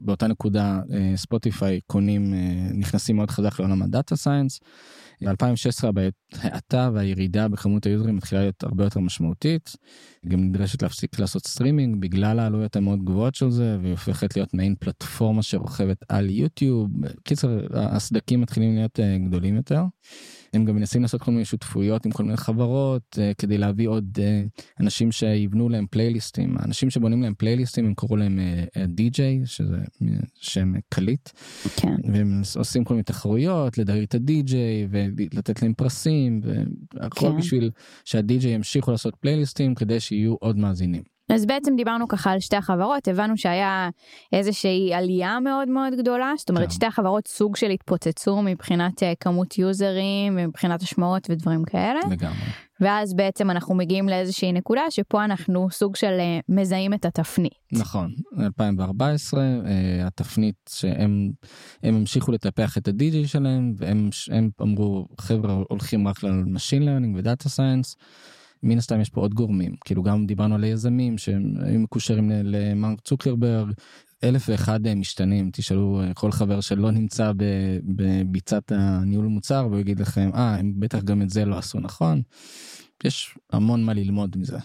באותה 0.00 0.26
נקודה 0.26 0.80
אה, 0.92 1.12
ספוטיפיי 1.16 1.80
קונים 1.86 2.34
אה, 2.34 2.68
נכנסים 2.74 3.16
מאוד 3.16 3.30
חזק 3.30 3.60
לעולם 3.60 3.82
ה 3.82 3.89
data 3.89 4.16
science. 4.16 4.60
ב-2016 5.22 5.88
ההאטה 6.34 6.90
והירידה 6.94 7.48
בכמות 7.48 7.86
היוזרים 7.86 8.16
מתחילה 8.16 8.40
להיות 8.40 8.62
הרבה 8.62 8.84
יותר 8.84 9.00
משמעותית. 9.00 9.76
גם 10.28 10.44
נדרשת 10.44 10.82
להפסיק 10.82 11.18
לעשות 11.18 11.46
סטרימינג 11.46 12.00
בגלל 12.00 12.38
העלויות 12.38 12.76
המאוד 12.76 13.04
גבוהות 13.04 13.34
של 13.34 13.50
זה 13.50 13.78
והיא 13.80 13.90
הופכת 13.90 14.36
להיות 14.36 14.54
מעין 14.54 14.74
פלטפורמה 14.80 15.42
שרוכבת 15.42 15.96
על 16.08 16.30
יוטיוב. 16.30 16.90
קיצר 17.24 17.60
הסדקים 17.74 18.40
מתחילים 18.40 18.74
להיות 18.74 19.00
אה, 19.00 19.18
גדולים 19.18 19.56
יותר. 19.56 19.82
הם 20.52 20.64
גם 20.64 20.76
מנסים 20.76 21.02
לעשות 21.02 21.22
כל 21.22 21.30
מיני 21.30 21.44
שותפויות 21.44 22.06
עם 22.06 22.12
כל 22.12 22.22
מיני 22.22 22.36
חברות 22.36 23.18
כדי 23.38 23.58
להביא 23.58 23.88
עוד 23.88 24.18
אנשים 24.80 25.12
שיבנו 25.12 25.68
להם 25.68 25.86
פלייליסטים 25.90 26.56
האנשים 26.58 26.90
שבונים 26.90 27.22
להם 27.22 27.34
פלייליסטים 27.38 27.86
הם 27.86 27.94
קראו 27.94 28.16
להם 28.16 28.38
די.ג'יי 28.88 29.42
שזה 29.44 29.76
שם 30.34 30.72
קליט 30.88 31.28
כן. 31.76 31.96
והם 32.12 32.42
עושים 32.56 32.84
כל 32.84 32.94
מיני 32.94 33.02
תחרויות 33.02 33.78
לדייג 33.78 34.02
את 34.02 34.14
הדי.ג'יי 34.14 34.88
ולתת 34.90 35.62
להם 35.62 35.74
פרסים 35.74 36.40
והכל 36.94 37.30
כן. 37.30 37.36
בשביל 37.36 37.70
שהדי.ג'יי 38.04 38.50
ימשיכו 38.50 38.90
לעשות 38.90 39.16
פלייליסטים 39.16 39.74
כדי 39.74 40.00
שיהיו 40.00 40.34
עוד 40.34 40.56
מאזינים. 40.56 41.02
אז 41.32 41.46
בעצם 41.46 41.76
דיברנו 41.76 42.08
ככה 42.08 42.30
על 42.32 42.40
שתי 42.40 42.56
החברות 42.56 43.08
הבנו 43.08 43.36
שהיה 43.36 43.90
איזושהי 44.32 44.94
עלייה 44.94 45.40
מאוד 45.40 45.68
מאוד 45.68 45.92
גדולה 45.98 46.32
זאת 46.38 46.50
אומרת 46.50 46.64
כן. 46.64 46.70
שתי 46.70 46.86
החברות 46.86 47.28
סוג 47.28 47.56
של 47.56 47.70
התפוצצו 47.70 48.42
מבחינת 48.42 49.02
אה, 49.02 49.12
כמות 49.20 49.58
יוזרים 49.58 50.36
מבחינת 50.36 50.82
השמעות 50.82 51.30
ודברים 51.30 51.64
כאלה 51.64 52.00
לגמרי. 52.10 52.34
ואז 52.80 53.14
בעצם 53.14 53.50
אנחנו 53.50 53.74
מגיעים 53.74 54.08
לאיזושהי 54.08 54.52
נקודה 54.52 54.82
שפה 54.90 55.24
אנחנו 55.24 55.70
סוג 55.70 55.96
של 55.96 56.16
אה, 56.20 56.40
מזהים 56.48 56.94
את 56.94 57.04
התפנית. 57.04 57.52
נכון 57.72 58.14
2014 58.40 59.40
אה, 59.40 60.06
התפנית 60.06 60.70
שהם 60.70 61.30
הם 61.82 61.94
המשיכו 61.94 62.32
לטפח 62.32 62.78
את 62.78 62.88
הדי.ג'יי 62.88 63.26
שלהם 63.26 63.72
והם 63.76 64.08
הם 64.30 64.50
אמרו 64.62 65.06
חבר'ה 65.20 65.62
הולכים 65.68 66.08
רק 66.08 66.22
ל 66.22 66.30
machine 66.30 66.82
learning 66.82 67.16
ו 67.16 67.22
data 67.22 67.48
science. 67.48 67.96
מן 68.62 68.78
הסתם 68.78 69.00
יש 69.00 69.10
פה 69.10 69.20
עוד 69.20 69.34
גורמים 69.34 69.74
כאילו 69.84 70.02
גם 70.02 70.26
דיברנו 70.26 70.54
על 70.54 70.64
היזמים 70.64 71.18
שהם 71.18 71.54
היו 71.64 71.80
מקושרים 71.80 72.30
למרק 72.44 73.00
צוקרברג. 73.00 73.72
אלף 74.24 74.48
ואחד 74.48 74.86
אה, 74.86 74.94
משתנים 74.94 75.50
תשאלו 75.52 76.00
אה, 76.02 76.14
כל 76.14 76.32
חבר 76.32 76.60
שלא 76.60 76.90
נמצא 76.90 77.32
בביצת 77.82 78.72
הניהול 78.72 79.26
מוצר 79.26 79.66
והוא 79.70 79.80
יגיד 79.80 80.00
לכם 80.00 80.30
אה 80.34 80.54
הם 80.54 80.72
בטח 80.76 81.02
גם 81.02 81.22
את 81.22 81.30
זה 81.30 81.44
לא 81.44 81.58
עשו 81.58 81.80
נכון. 81.80 82.22
יש 83.04 83.38
המון 83.52 83.84
מה 83.84 83.92
ללמוד 83.92 84.36
מזה. 84.38 84.58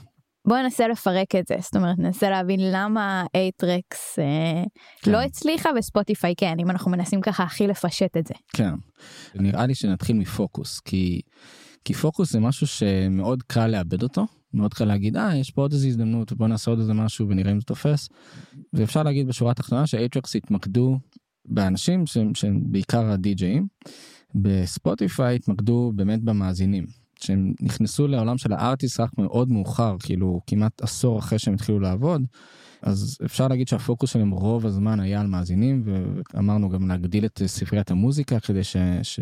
בוא 0.48 0.58
ננסה 0.58 0.88
לפרק 0.88 1.36
את 1.36 1.48
זה 1.48 1.56
זאת 1.60 1.76
אומרת 1.76 2.00
ננסה 2.00 2.30
להבין 2.30 2.60
למה 2.72 3.26
8tracks 3.36 4.20
אה, 4.20 4.64
כן. 5.02 5.12
לא 5.12 5.22
הצליחה 5.22 5.70
וספוטיפיי 5.78 6.34
כן 6.38 6.56
אם 6.60 6.70
אנחנו 6.70 6.92
מנסים 6.92 7.22
ככה 7.22 7.44
הכי 7.44 7.68
לפשט 7.68 8.18
את 8.18 8.28
זה. 8.28 8.34
כן. 8.54 8.74
נראה 9.36 9.66
לי 9.66 9.76
שנתחיל 9.76 10.16
מפוקוס 10.16 10.80
כי 10.80 11.22
כי 11.86 11.94
פוקוס 11.94 12.32
זה 12.32 12.40
משהו 12.40 12.68
שמאוד 12.68 13.44
קל 13.44 13.68
לאבד 13.68 14.04
אותו 14.04 14.26
מאוד 14.54 14.74
קל 14.74 14.86
להגיד 14.86 15.18
אה 15.18 15.36
יש 15.38 15.52
פה 15.52 15.62
עוד 15.62 15.74
איזה 15.74 15.88
הזדמנות 15.88 16.34
בוא 16.34 16.48
נעשה 16.48 16.72
עוד 16.72 16.80
איזה 16.80 16.94
משהו 16.94 17.30
ונראה 17.30 17.52
אם 17.52 17.60
זה 17.60 17.66
תופס. 17.66 18.10
ואפשר 18.74 19.04
להגיד 19.04 19.28
בשורה 19.28 19.52
התחתונה 19.52 19.88
ש-8tracks 19.88 20.36
התמקדו 20.36 21.00
באנשים 21.46 22.06
שהם, 22.06 22.36
שהם 22.36 22.62
בעיקר 22.64 23.12
הדי-ג'ייז. 23.12 23.68
בספוטיפיי 24.36 25.36
התמקדו 25.36 25.92
באמת 25.96 26.24
במאזינים 26.24 26.86
שהם 27.20 27.54
נכנסו 27.62 28.08
לעולם 28.08 28.38
של 28.38 28.54
ה 28.54 28.60
artist 28.60 29.00
רק 29.00 29.18
מאוד 29.18 29.52
מאוחר 29.52 29.96
כאילו 30.00 30.42
כמעט 30.48 30.82
עשור 30.82 31.20
אחרי 31.20 31.40
שהם 31.40 31.54
התחילו 31.54 31.80
לעבוד. 31.80 32.22
אז 32.82 33.18
אפשר 33.26 33.48
להגיד 33.48 33.68
שהפוקוס 33.68 34.10
שלהם 34.10 34.32
רוב 34.32 34.66
הזמן 34.66 35.00
היה 35.00 35.22
על 35.22 35.28
מאזינים 35.28 35.84
ואמרנו 36.34 36.70
גם 36.70 36.88
להגדיל 36.88 37.26
את 37.26 37.42
ספריית 37.46 37.92
המוזיקה 37.92 38.40
כדי 38.40 38.64
ש... 38.64 38.78
ש... 39.04 39.20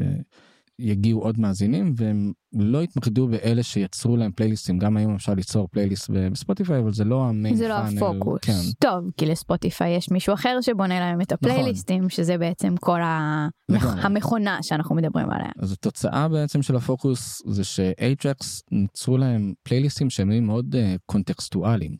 יגיעו 0.79 1.21
עוד 1.21 1.39
מאזינים 1.39 1.93
והם 1.97 2.31
לא 2.53 2.81
התמקדו 2.81 3.27
באלה 3.27 3.63
שיצרו 3.63 4.17
להם 4.17 4.31
פלייליסטים 4.31 4.79
גם 4.79 4.97
היום 4.97 5.15
אפשר 5.15 5.33
ליצור 5.33 5.67
פלייליסט 5.71 6.09
בספוטיפיי 6.09 6.79
אבל 6.79 6.93
זה 6.93 7.03
לא 7.03 7.23
ה 7.23 7.30
main 7.30 7.55
זה 7.55 7.67
לא 7.67 7.73
הפוקוס. 7.73 8.39
כן, 8.41 8.61
טוב 8.79 9.11
כי 9.17 9.25
לספוטיפיי 9.25 9.95
יש 9.95 10.11
מישהו 10.11 10.33
אחר 10.33 10.57
שבונה 10.61 10.99
להם 10.99 11.21
את 11.21 11.31
הפלייליסטים 11.31 12.09
שזה 12.09 12.37
בעצם 12.37 12.75
כל 12.79 12.99
המכ... 13.03 14.05
המכונה 14.05 14.63
שאנחנו 14.63 14.95
מדברים 14.95 15.29
עליה. 15.29 15.51
אז 15.59 15.71
התוצאה 15.71 16.27
בעצם 16.27 16.61
של 16.61 16.75
הפוקוס 16.75 17.41
זה 17.45 17.63
ש-8tracks 17.63 18.61
נוצרו 18.71 19.17
להם 19.17 19.53
פלייליסטים 19.63 20.09
שהם 20.09 20.45
מאוד 20.45 20.75
uh, 20.75 20.77
קונטקסטואליים. 21.05 21.95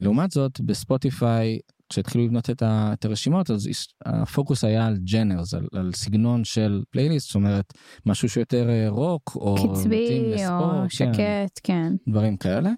לעומת 0.00 0.30
זאת 0.30 0.60
בספוטיפיי 0.60 1.58
כשהתחילו 1.94 2.24
לבנות 2.24 2.50
את, 2.50 2.62
ה, 2.62 2.92
את 2.92 3.04
הרשימות 3.04 3.50
אז 3.50 3.68
הפוקוס 4.04 4.64
היה 4.64 4.86
על 4.86 4.96
genres 5.12 5.54
על, 5.54 5.66
על 5.74 5.90
סגנון 5.94 6.44
של 6.44 6.82
פלייליסט 6.90 7.26
זאת 7.26 7.34
אומרת 7.34 7.72
משהו 8.06 8.28
שיותר 8.28 8.70
אה, 8.70 8.88
רוק 8.88 9.32
או 9.36 9.54
קצבי 9.74 10.32
לספורט, 10.34 10.62
או 10.62 10.82
כן. 10.82 10.88
שקט 10.88 11.60
כן. 11.62 11.92
דברים 12.08 12.36
כאלה. 12.36 12.70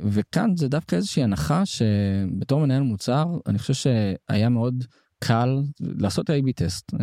וכאן 0.00 0.56
זה 0.56 0.68
דווקא 0.68 0.96
איזושהי 0.96 1.22
הנחה 1.22 1.66
שבתור 1.66 2.60
מנהל 2.60 2.82
מוצר 2.82 3.26
אני 3.46 3.58
חושב 3.58 3.74
שהיה 3.74 4.48
מאוד 4.48 4.84
קל 5.24 5.62
לעשות 5.80 6.30
A-B 6.30 6.52
test 6.54 6.94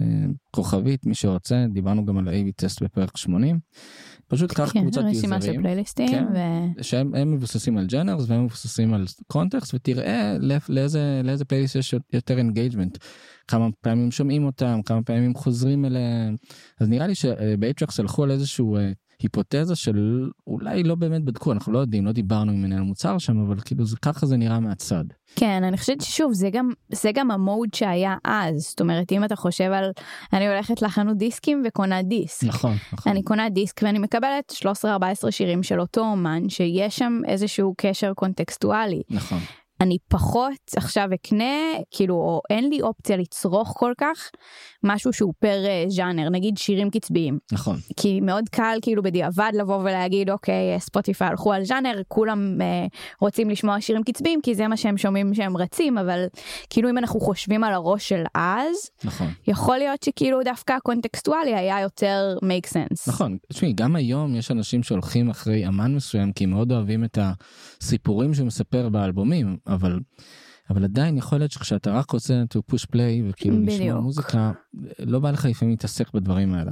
כוכבית 0.52 1.06
מי 1.06 1.16
שרוצה 1.16 1.66
דיברנו 1.74 2.06
גם 2.06 2.18
על 2.18 2.28
A-B 2.28 2.52
test 2.56 2.84
בפרק 2.84 3.18
80. 3.18 3.60
פשוט 4.28 4.54
קח 4.54 4.72
כן, 4.72 4.82
קבוצת 4.82 5.02
יוזרים. 5.02 5.62
כן. 6.08 6.26
ו... 6.34 6.84
שהם 6.84 7.16
הם 7.16 7.32
מבוססים 7.32 7.78
על 7.78 7.86
ג'נרס 7.88 8.26
והם 8.28 8.46
מבוססים 8.46 8.94
על 8.94 9.06
קונטקסט 9.28 9.74
ותראה 9.74 10.38
לא- 10.40 10.56
לאיזה 10.70 11.22
לאיזה 11.24 11.46
פלייליסט 11.46 11.76
יש 11.76 11.96
יותר 12.14 12.38
engagement. 12.38 12.98
כמה 13.48 13.68
פעמים 13.82 14.12
שומעים 14.12 14.46
אותם 14.46 14.80
כמה 14.86 15.04
פעמים 15.04 15.36
חוזרים 15.36 15.86
אליהם 15.86 16.36
אז 16.80 16.90
נראה 16.90 17.08
לי 17.08 17.16
שב-8tracks 17.16 18.00
הלכו 18.00 18.24
על 18.24 18.32
איזשהו 18.32 18.78
אה, 18.78 18.92
היפותזה 19.22 19.76
של 19.76 20.30
אולי 20.48 20.84
לא 20.84 20.96
באמת 20.96 21.24
בדקו 21.24 21.52
אנחנו 21.52 21.74
לא 21.74 21.80
יודעים 21.80 22.06
לא 22.06 22.12
דיברנו 22.12 22.52
עם 22.52 22.62
מנהל 22.62 22.82
מוצר 22.82 23.18
שם 23.18 23.40
אבל 23.40 23.60
כאילו 23.60 23.86
זה 23.86 23.98
ככה 24.02 24.26
זה 24.26 24.38
נראה 24.38 24.60
מהצד. 24.60 25.04
כן, 25.36 25.64
אני 25.64 25.78
חושבת 25.78 26.02
ששוב, 26.02 26.34
זה 26.34 26.50
גם, 26.50 26.70
זה 26.92 27.12
גם 27.14 27.32
המוד 27.32 27.74
שהיה 27.74 28.16
אז. 28.24 28.62
זאת 28.62 28.82
אומרת, 28.82 29.12
אם 29.12 29.24
אתה 29.24 29.36
חושב 29.36 29.72
על, 29.72 29.92
אני 30.34 30.48
הולכת 30.48 30.82
לחנות 30.82 31.18
דיסקים 31.18 31.64
וקונה 31.68 32.02
דיסק. 32.02 32.48
נכון 32.48 32.76
נכון 32.94 33.12
אני 33.12 33.24
קונה 33.24 33.50
דיסק 33.50 33.82
ואני 33.84 34.00
מקבלת 34.00 34.54
13-14 35.28 35.32
שירים 35.32 35.64
של 35.64 35.82
אותו 35.82 36.02
אומן 36.02 36.50
שיש 36.50 36.98
שם 36.98 37.22
איזשהו 37.28 37.74
קשר 37.78 38.14
קונטקסטואלי. 38.14 39.02
נכון 39.10 39.40
אני 39.82 39.98
פחות 40.08 40.72
עכשיו 40.78 41.10
אקנה 41.14 41.56
כאילו 41.92 42.16
או 42.16 42.42
אין 42.50 42.70
לי 42.70 42.82
אופציה 42.82 43.18
לצרוך 43.18 43.74
כל 43.78 43.94
כך 43.98 44.30
משהו 44.84 45.14
שהוא 45.14 45.34
פר 45.40 45.66
אה, 45.66 45.84
ז'אנר 45.88 46.30
נגיד 46.30 46.58
שירים 46.58 46.90
קצביים. 46.90 47.40
נכון. 47.52 47.78
כי 47.98 48.20
מאוד 48.22 48.50
קל 48.50 48.78
כאילו 48.82 49.04
בדיעבד 49.04 49.52
לבוא 49.54 49.78
ולהגיד 49.78 50.30
אוקיי 50.30 50.80
ספוטיפיי 50.80 51.28
הלכו 51.28 51.54
על 51.54 51.64
ז'אנר 51.64 52.02
כולם 52.08 52.62
אה, 52.62 52.86
רוצים 53.22 53.50
לשמוע 53.50 53.82
שירים 53.82 54.04
קצביים 54.04 54.40
כי 54.44 54.56
זה 54.56 54.68
מה 54.68 54.78
שהם 54.78 54.98
שומעים 54.98 55.34
שהם 55.34 55.58
רצים 55.58 55.98
אבל 55.98 56.26
כאילו 56.70 56.90
אם 56.90 56.98
אנחנו 56.98 57.20
חושבים 57.20 57.64
על 57.64 57.74
הראש 57.74 58.10
של 58.10 58.24
אז 58.36 58.76
נכון. 59.04 59.28
יכול 59.48 59.78
להיות 59.78 60.04
שכאילו 60.04 60.44
דווקא 60.44 60.74
הקונטקסטואלי 60.74 61.56
היה 61.56 61.82
יותר 61.82 62.38
make 62.42 62.70
sense. 62.70 63.04
נכון. 63.08 63.38
תשמעי 63.54 63.74
גם 63.74 63.96
היום 63.96 64.36
יש 64.36 64.52
אנשים 64.52 64.84
שהולכים 64.84 65.30
אחרי 65.30 65.68
אמן 65.68 65.96
מסוים 65.96 66.32
כי 66.32 66.46
מאוד 66.46 66.72
אוהבים 66.72 67.04
את 67.04 67.18
הסיפורים 67.22 68.34
שהוא 68.34 68.48
מספר 68.48 68.90
באלבומים 68.90 69.58
אבל. 69.70 70.00
אבל 70.70 70.84
עדיין 70.84 71.18
יכול 71.18 71.38
להיות 71.38 71.52
שכשאתה 71.52 71.92
רק 71.92 72.12
רוצה 72.12 72.44
to 72.54 72.74
push 72.74 72.86
play 72.86 73.30
וכאילו 73.30 73.62
לשמוע 73.62 73.78
בדיוק. 73.78 73.98
מוזיקה 74.02 74.52
לא 75.00 75.20
בא 75.20 75.32
לך 75.32 75.46
לפעמים 75.46 75.72
להתעסק 75.72 76.14
בדברים 76.14 76.54
האלה. 76.54 76.72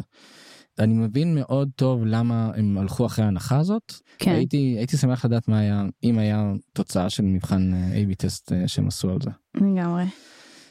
אני 0.80 0.94
מבין 0.94 1.36
מאוד 1.36 1.70
טוב 1.76 2.06
למה 2.06 2.52
הם 2.56 2.78
הלכו 2.78 3.06
אחרי 3.06 3.26
ההנחה 3.26 3.58
הזאת 3.58 3.94
כן. 4.18 4.32
הייתי 4.32 4.58
הייתי 4.58 4.98
שמח 4.98 5.26
לדעת 5.26 5.48
מה 5.48 5.60
היה 5.60 5.84
אם 6.04 6.20
היה 6.20 6.54
תוצאה 6.74 7.10
של 7.10 7.24
מבחן 7.24 7.74
אה, 7.74 8.02
A/B 8.02 8.16
test 8.16 8.52
אה, 8.52 8.68
שהם 8.68 8.88
עשו 8.88 9.10
על 9.10 9.18
זה. 9.24 9.30
לגמרי. 9.56 10.04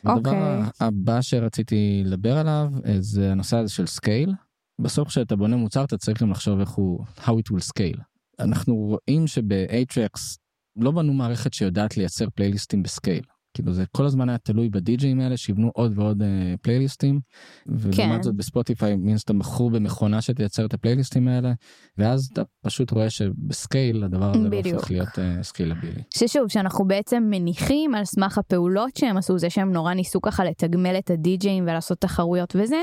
הדבר 0.05 0.31
אוקיי. 0.31 0.63
הבא 0.81 1.21
שרציתי 1.21 2.03
לדבר 2.05 2.39
עליו 2.39 2.73
אה, 2.87 2.97
זה 3.01 3.33
הנושא 3.33 3.57
הזה 3.57 3.73
של 3.73 3.87
scale. 3.87 4.35
בסוף 4.81 5.09
כשאתה 5.09 5.37
בונה 5.37 5.57
מוצר 5.57 5.85
אתה 5.85 5.99
צריך 5.99 6.23
גם 6.23 6.31
לחשוב 6.31 6.61
איך 6.61 6.71
הוא 6.71 7.05
how 7.19 7.31
it 7.31 7.53
will 7.53 7.69
scale. 7.73 8.01
אנחנו 8.41 8.75
רואים 8.75 9.27
שב-8tracks 9.27 10.37
לא 10.77 10.91
בנו 10.91 11.13
מערכת 11.13 11.55
שיודעת 11.55 11.97
לייצר 11.97 12.27
פלייליסטים 12.35 12.83
ב-scale. 12.83 13.23
כאילו 13.57 13.73
זה 13.73 13.85
כל 13.93 14.07
הזמן 14.07 14.29
היה 14.29 14.39
תלוי 14.39 14.69
בדי-ג'אים 14.69 15.21
האלה 15.21 15.37
שיבנו 15.37 15.71
עוד 15.75 15.99
ועוד 15.99 16.23
אה, 16.23 16.55
פלייליסטים. 16.63 17.21
ולעומת 17.67 18.17
כן. 18.17 18.23
זאת 18.23 18.35
בספוטיפיי 18.35 18.97
מן 18.97 19.15
הסתם 19.15 19.39
בחרו 19.39 19.71
במכונה 19.71 20.23
שתייצר 20.23 20.67
את 20.67 20.75
הפלייליסטים 20.75 21.29
האלה 21.29 21.53
ואז 21.99 22.29
אתה 22.33 22.43
פשוט 22.63 22.91
רואה 22.91 23.11
שב-scale 23.11 24.05
הדבר 24.05 24.31
הזה 24.31 24.39
לא 24.39 24.51
בדיוק. 24.51 24.75
הופך 24.75 24.91
להיות 24.91 25.19
אה, 25.19 25.43
scalable. 25.43 26.03
ששוב 26.15 26.49
שאנחנו 26.49 26.85
בעצם 26.85 27.27
מניחים 27.31 27.95
על 27.95 28.05
סמך 28.05 28.39
הפעולות 28.39 28.97
שהם 28.97 29.17
עשו 29.17 29.39
זה 29.39 29.51
שהם 29.51 29.73
נורא 29.73 29.95
ניסו 29.95 30.21
ככה 30.21 30.45
לתגמל 30.45 30.95
את 30.99 31.11
הדי-ג'אים 31.11 31.65
ולעשות 31.65 32.01
תחרויות 32.01 32.57
וזה 32.57 32.83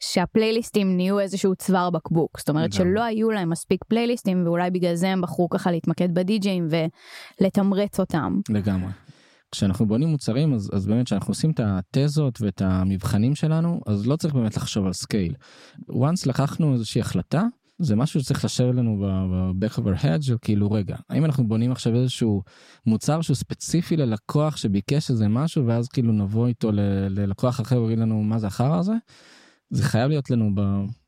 שהפלייליסטים 0.00 0.96
נהיו 0.96 1.20
איזשהו 1.20 1.56
צוואר 1.56 1.90
בקבוק 1.90 2.38
זאת 2.38 2.48
אומרת 2.48 2.74
לגמרי. 2.74 2.90
שלא 2.92 3.02
היו 3.04 3.30
להם 3.30 3.50
מספיק 3.50 3.84
פלייליסטים 3.84 4.46
ואולי 4.46 4.70
בגלל 4.70 4.94
זה 4.94 5.08
הם 5.08 5.20
בחרו 5.20 5.48
ככה 5.48 5.70
להתמקד 5.70 6.14
בדי-ג'אים 6.14 6.68
ולתמרץ 7.40 8.00
אותם. 8.00 8.40
לגמרי. 8.48 8.90
כשאנחנו 9.52 9.86
בונים 9.86 10.08
מוצרים 10.08 10.54
אז, 10.54 10.70
אז 10.72 10.86
באמת 10.86 11.06
כשאנחנו 11.06 11.30
עושים 11.30 11.50
את 11.50 11.60
התזות 11.62 12.40
ואת 12.40 12.62
המבחנים 12.62 13.34
שלנו 13.34 13.80
אז 13.86 14.06
לא 14.06 14.16
צריך 14.16 14.34
באמת 14.34 14.56
לחשוב 14.56 14.86
על 14.86 14.92
scale. 14.92 15.34
once 15.90 16.22
לקחנו 16.26 16.72
איזושהי 16.72 17.00
החלטה 17.00 17.42
זה 17.78 17.96
משהו 17.96 18.20
שצריך 18.20 18.44
לשבת 18.44 18.74
לנו 18.74 18.98
ב-back 18.98 19.72
of 19.78 19.82
our 19.82 20.02
head 20.02 20.22
של 20.22 20.36
כאילו 20.42 20.70
רגע 20.70 20.96
האם 21.10 21.24
אנחנו 21.24 21.48
בונים 21.48 21.72
עכשיו 21.72 21.94
איזשהו 21.94 22.42
מוצר 22.86 23.20
שהוא 23.20 23.34
ספציפי 23.34 23.96
ללקוח 23.96 24.56
שביקש 24.56 25.10
איזה 25.10 25.28
משהו 25.28 25.66
ואז 25.66 25.88
כאילו 25.88 26.12
נבוא 26.12 26.46
איתו 26.46 26.70
ללקוח 27.10 27.60
אחר 27.60 27.82
ויגיד 27.82 27.98
לנו 27.98 28.22
מה 28.22 28.38
זה 28.38 28.46
החרא 28.46 28.78
הזה. 28.78 28.92
זה 29.70 29.82
חייב 29.82 30.08
להיות 30.08 30.30
לנו 30.30 30.50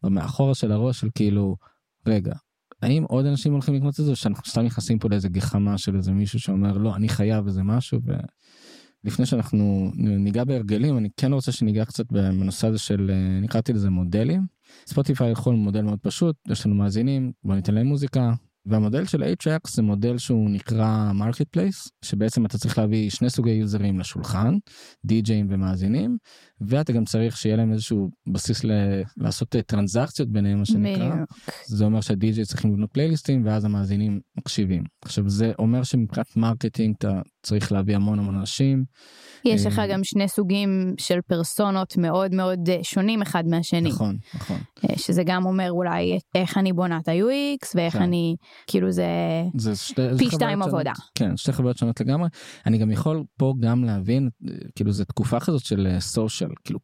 במאחורה 0.02 0.54
של 0.54 0.72
הראש 0.72 1.00
של 1.00 1.08
כאילו 1.14 1.56
רגע 2.06 2.34
האם 2.82 3.04
עוד 3.08 3.26
אנשים 3.26 3.52
הולכים 3.52 3.74
לקנות 3.74 4.00
את 4.00 4.04
זה 4.04 4.10
או 4.10 4.16
שאנחנו 4.16 4.50
סתם 4.50 4.60
נכנסים 4.60 4.98
פה 4.98 5.08
לאיזה 5.08 5.28
גחמה 5.28 5.78
של 5.78 5.96
איזה 5.96 6.12
מישהו 6.12 6.40
שאומר 6.40 6.72
לא 6.72 6.96
אני 6.96 7.08
חייב 7.08 7.46
איזה 7.46 7.62
משהו 7.62 8.00
ולפני 9.04 9.26
שאנחנו 9.26 9.90
ניגע 9.94 10.44
בהרגלים 10.44 10.98
אני 10.98 11.08
כן 11.16 11.32
רוצה 11.32 11.52
שניגע 11.52 11.84
קצת 11.84 12.12
בנושא 12.12 12.66
הזה 12.66 12.78
של 12.78 13.10
אה, 13.10 13.38
אני 13.38 13.48
קראתי 13.48 13.72
לזה 13.72 13.90
מודלים. 13.90 14.46
ספוטיפיי 14.86 15.30
יש 15.30 15.38
כאילו 15.38 15.54
מודל 15.54 15.82
מאוד 15.82 15.98
פשוט 15.98 16.36
יש 16.48 16.66
לנו 16.66 16.74
מאזינים 16.74 17.32
בוא 17.44 17.54
ניתן 17.54 17.74
להם 17.74 17.86
מוזיקה 17.86 18.32
והמודל 18.66 19.04
של 19.04 19.22
HX 19.22 19.70
זה 19.74 19.82
מודל 19.82 20.18
שהוא 20.18 20.50
נקרא 20.50 21.12
marketplace 21.14 21.88
שבעצם 22.04 22.46
אתה 22.46 22.58
צריך 22.58 22.78
להביא 22.78 23.10
שני 23.10 23.30
סוגי 23.30 23.50
יוזרים 23.50 23.98
לשולחן 24.00 24.54
די-ג'אים 25.04 25.46
ומאזינים 25.50 26.16
ואתה 26.60 26.92
גם 26.92 27.04
צריך 27.04 27.36
שיהיה 27.36 27.56
להם 27.56 27.72
איזשהו 27.72 28.10
בסיס 28.26 28.64
ל- 28.64 29.02
לעשות 29.16 29.56
אה, 29.56 29.62
טרנזקציות 29.62 30.28
ביניהם 30.28 30.58
מה 30.58 30.64
שנקרא. 30.64 31.12
בדיוק. 31.12 31.30
זה 31.66 31.84
אומר 31.84 32.00
שהדי-ג'יי 32.00 32.44
צריכים 32.44 32.72
לבנות 32.72 32.90
פלייליסטים 32.92 33.46
ואז 33.46 33.64
המאזינים 33.64 34.20
מקשיבים. 34.38 34.84
עכשיו 35.04 35.28
זה 35.28 35.52
אומר 35.58 35.82
שמבחינת 35.82 36.36
marketing 36.36 36.94
אתה 36.98 37.20
צריך 37.42 37.72
להביא 37.72 37.96
המון 37.96 38.18
המון 38.18 38.34
אנשים. 38.34 38.84
יש 39.44 39.62
אה, 39.66 39.70
לך 39.70 39.82
גם 39.90 40.04
שני 40.04 40.28
סוגים 40.28 40.94
של 40.98 41.18
פרסונות 41.26 41.96
מאוד 41.96 42.34
מאוד 42.34 42.68
אה, 42.68 42.78
שונים 42.82 43.22
אחד 43.22 43.44
מהשני 43.46 43.80
נכון 43.88 44.16
נכון 44.34 44.56
אה, 44.84 44.98
שזה 44.98 45.22
גם 45.26 45.46
אומר 45.46 45.70
אולי 45.70 46.18
איך 46.34 46.58
אני 46.58 46.72
בונה 46.72 46.98
את 46.98 47.08
ה-UX 47.08 47.66
ואיך 47.74 47.92
כן. 47.92 48.02
אני 48.02 48.36
כאילו 48.66 48.90
זה 48.92 49.06
זה 49.56 49.76
שתי, 49.76 50.02
פי 50.18 50.30
שתיים. 50.30 50.62
עבודה. 50.62 50.92
כן 51.14 51.36
שתי 51.36 51.52
חוויות 51.52 51.76
שונות 51.78 52.00
לגמרי 52.00 52.28
אני 52.66 52.78
גם 52.78 52.90
יכול 52.90 53.24
פה 53.38 53.54
גם 53.60 53.84
להבין 53.84 54.28
אה, 54.48 54.54
כאילו 54.74 54.92
זה 54.92 55.04
תקופה 55.04 55.40
כזאת 55.40 55.64
של 55.64 55.96
סושיאל 56.00 56.50
כאילו 56.64 56.78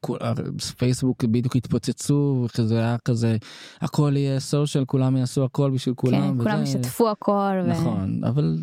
פייסבוק 0.79 1.25
בדיוק 1.25 1.57
התפוצצו 1.57 2.43
וכזה 2.45 2.79
היה 2.79 2.97
כזה 3.05 3.37
הכל 3.81 4.13
יהיה 4.17 4.41
סושיאל 4.41 4.85
כולם 4.85 5.17
יעשו 5.17 5.45
הכל 5.45 5.71
בשביל 5.71 5.95
כולם. 5.95 6.21
כן, 6.39 6.43
כולם 6.45 6.63
וזה- 6.63 6.79
ישתפו 6.79 7.11
הכל. 7.11 7.33
ו- 7.65 7.71
נכון 7.71 8.21
אבל 8.25 8.57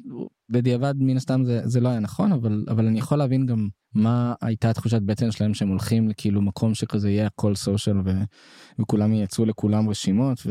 בדיעבד 0.49 0.93
מן 0.97 1.17
הסתם 1.17 1.43
זה 1.45 1.61
זה 1.63 1.79
לא 1.79 1.89
היה 1.89 1.99
נכון 1.99 2.31
אבל 2.31 2.65
אבל 2.67 2.87
אני 2.87 2.99
יכול 2.99 3.17
להבין 3.17 3.45
גם 3.45 3.67
מה 3.93 4.33
הייתה 4.41 4.73
תחושת 4.73 5.01
בטן 5.01 5.31
שלהם 5.31 5.53
שהם 5.53 5.67
הולכים 5.67 6.09
לכאילו 6.09 6.41
מקום 6.41 6.73
שכזה 6.73 7.09
יהיה 7.09 7.27
הכל 7.27 7.55
סושיאל 7.55 7.97
ו- 8.05 8.23
וכולם 8.79 9.13
ייצרו 9.13 9.45
לכולם 9.45 9.89
רשימות 9.89 10.41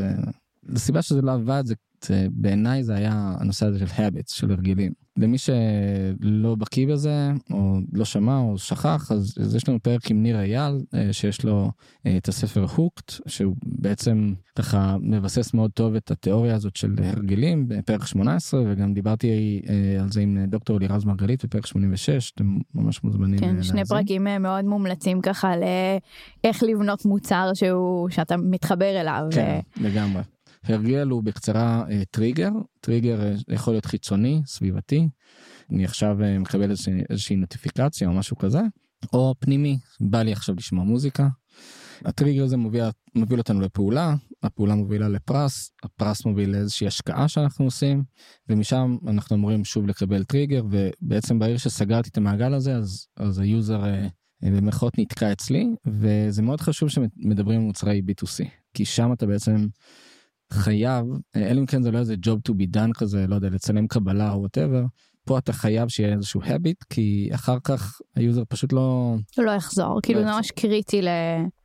והסיבה 0.68 1.02
שזה 1.02 1.22
לא 1.22 1.33
עבד 1.33 1.62
זה, 1.66 1.74
זה 2.04 2.26
בעיניי 2.30 2.85
זה 2.85 2.94
היה 2.94 3.35
הנושא 3.40 3.66
הזה 3.66 3.78
של 3.78 3.87
habits 3.87 4.35
של 4.35 4.50
הרגלים 4.50 4.92
למי 5.16 5.38
שלא 5.38 6.55
בקיא 6.55 6.87
בזה 6.87 7.31
או 7.50 7.79
לא 7.92 8.05
שמע 8.05 8.38
או 8.38 8.59
שכח 8.59 9.12
אז, 9.12 9.35
אז 9.40 9.55
יש 9.55 9.68
לנו 9.68 9.83
פרק 9.83 10.11
עם 10.11 10.22
ניר 10.22 10.40
אייל 10.40 10.81
אה, 10.94 11.12
שיש 11.12 11.44
לו 11.44 11.70
אה, 12.07 12.16
את 12.16 12.29
הספר 12.29 12.66
הוקט 12.74 13.12
שהוא 13.27 13.57
בעצם 13.62 14.35
ככה 14.59 14.96
מבסס 15.00 15.55
מאוד 15.55 15.70
טוב 15.70 15.94
את 15.94 16.11
התיאוריה 16.11 16.55
הזאת 16.55 16.77
של 16.77 16.94
הרגלים 17.05 17.68
בפרק 17.68 18.07
18 18.07 18.62
וגם 18.66 18.94
דיברתי 18.94 19.62
אה, 19.68 20.03
על 20.03 20.12
זה 20.12 20.20
עם 20.20 20.38
דוקטור 20.48 20.81
לירז 20.81 21.05
מרגלית 21.05 21.44
בפרק 21.44 21.66
86 21.66 22.33
אתם 22.35 22.59
ממש 22.74 23.05
מוזמנים. 23.05 23.38
כן, 23.38 23.62
שני 23.62 23.77
להאזין. 23.77 23.85
פרקים 23.85 24.27
מאוד 24.40 24.64
מומלצים 24.64 25.20
ככה 25.20 25.53
לאיך 25.57 26.62
לבנות 26.62 27.05
מוצר 27.05 27.50
שהוא 27.55 28.09
שאתה 28.09 28.37
מתחבר 28.37 29.00
אליו. 29.00 29.22
כן, 29.31 29.61
לגמרי. 29.81 30.22
הרגל 30.64 31.09
הוא 31.09 31.22
בקצרה 31.22 31.85
אה, 31.90 32.03
טריגר, 32.11 32.50
טריגר 32.81 33.22
אה, 33.22 33.35
יכול 33.48 33.74
להיות 33.74 33.87
חיצוני, 33.87 34.42
סביבתי. 34.46 35.09
אני 35.70 35.85
עכשיו 35.85 36.22
אה, 36.22 36.38
מקבל 36.38 36.70
איזושהי, 36.70 37.03
איזושהי 37.11 37.37
נוטיפיקציה 37.37 38.09
או 38.09 38.12
משהו 38.12 38.37
כזה, 38.37 38.61
או 39.12 39.35
פנימי, 39.38 39.79
בא 40.00 40.22
לי 40.22 40.33
עכשיו 40.33 40.55
לשמוע 40.55 40.85
מוזיקה. 40.85 41.29
הטריגר 42.05 42.44
הזה 42.44 42.57
מוביל, 42.57 42.85
מוביל 43.14 43.38
אותנו 43.38 43.61
לפעולה, 43.61 44.14
הפעולה 44.42 44.74
מובילה 44.74 45.09
לפרס, 45.09 45.72
הפרס 45.83 46.24
מוביל 46.24 46.50
לאיזושהי 46.50 46.87
השקעה 46.87 47.29
שאנחנו 47.29 47.64
עושים, 47.64 48.05
ומשם 48.48 48.96
אנחנו 49.07 49.37
אמורים 49.37 49.64
שוב 49.64 49.87
לקבל 49.87 50.24
טריגר, 50.24 50.62
ובעצם 50.70 51.38
ברגע 51.38 51.57
שסגרתי 51.57 52.09
את 52.09 52.16
המעגל 52.16 52.55
הזה, 52.55 52.77
אז, 52.77 53.07
אז 53.16 53.38
היוזר 53.38 53.83
במרכאות 54.42 54.98
נתקע 54.98 55.33
אצלי, 55.33 55.66
וזה 55.87 56.42
מאוד 56.42 56.61
חשוב 56.61 56.88
שמדברים 56.88 57.61
על 57.61 57.66
מוצרי 57.66 58.03
B2C, 58.11 58.44
כי 58.74 58.85
שם 58.85 59.12
אתה 59.12 59.27
בעצם 59.27 59.66
חייב, 60.52 61.07
אה, 61.37 61.50
אלא 61.50 61.61
אם 61.61 61.66
כן 61.66 61.83
זה 61.83 61.90
לא 61.90 61.98
איזה 61.98 62.14
job 62.26 62.50
to 62.50 62.54
be 62.54 62.76
done 62.76 62.90
כזה, 62.94 63.26
לא 63.26 63.35
יודע, 63.35 63.48
לצלם 63.50 63.87
קבלה 63.87 64.33
או 64.33 64.46
whatever, 64.46 64.87
פה 65.24 65.38
אתה 65.38 65.52
חייב 65.52 65.88
שיהיה 65.88 66.14
איזשהו 66.14 66.42
habit 66.42 66.85
כי 66.90 67.30
אחר 67.35 67.57
כך 67.64 68.00
היוזר 68.16 68.42
פשוט 68.48 68.72
לא 68.72 69.16
לא 69.38 69.50
יחזור 69.50 70.00
כאילו 70.02 70.18
זה 70.20 70.24
יחזור. 70.26 70.37
ממש 70.38 70.50
קריטי 70.50 71.02
ל- 71.02 71.09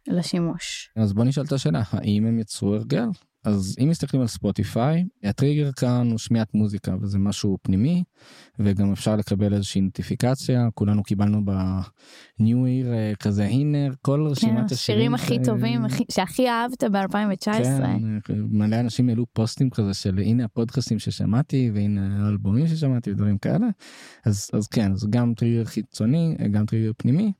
לשימוש. 0.07 0.91
אז 0.95 1.13
בוא 1.13 1.23
נשאל 1.23 1.43
את 1.43 1.51
השאלה 1.51 1.81
האם 1.91 2.25
הם 2.25 2.39
יצרו 2.39 2.75
הרגל 2.75 3.05
אז 3.43 3.75
אם 3.83 3.89
מסתכלים 3.89 4.21
על 4.21 4.27
ספוטיפיי 4.27 5.05
הטריגר 5.23 5.71
כאן 5.71 6.07
הוא 6.11 6.17
שמיעת 6.17 6.53
מוזיקה 6.53 6.95
וזה 7.01 7.19
משהו 7.19 7.57
פנימי 7.61 8.03
וגם 8.59 8.91
אפשר 8.91 9.15
לקבל 9.15 9.53
איזושהי 9.53 9.81
נוטיפיקציה 9.81 10.67
כולנו 10.73 11.03
קיבלנו 11.03 11.45
ב-new 11.45 12.65
year 12.65 12.93
אה, 12.93 13.13
כזה 13.19 13.45
הנה 13.45 13.77
כל 14.01 14.23
כן, 14.25 14.31
רשימת 14.31 14.71
השירים 14.71 15.15
הכי 15.15 15.35
ש- 15.43 15.45
טובים 15.45 15.85
הכי- 15.85 16.03
שהכי 16.11 16.49
אהבת 16.49 16.83
ב-2019. 16.83 17.47
כן, 18.23 18.41
מלא 18.51 18.79
אנשים 18.79 19.09
העלו 19.09 19.25
פוסטים 19.33 19.69
כזה 19.69 19.93
של 19.93 20.19
הנה 20.19 20.45
הפודקאסטים 20.45 20.99
ששמעתי 20.99 21.71
והנה 21.73 22.25
האלבומים 22.25 22.67
ששמעתי 22.67 23.11
ודברים 23.11 23.37
כאלה 23.37 23.67
אז 24.25 24.49
אז 24.53 24.67
כן 24.67 24.95
זה 24.95 25.07
גם 25.09 25.33
טריגר 25.33 25.65
חיצוני 25.65 26.35
גם 26.51 26.65
טריגר 26.65 26.91
פנימי 26.97 27.31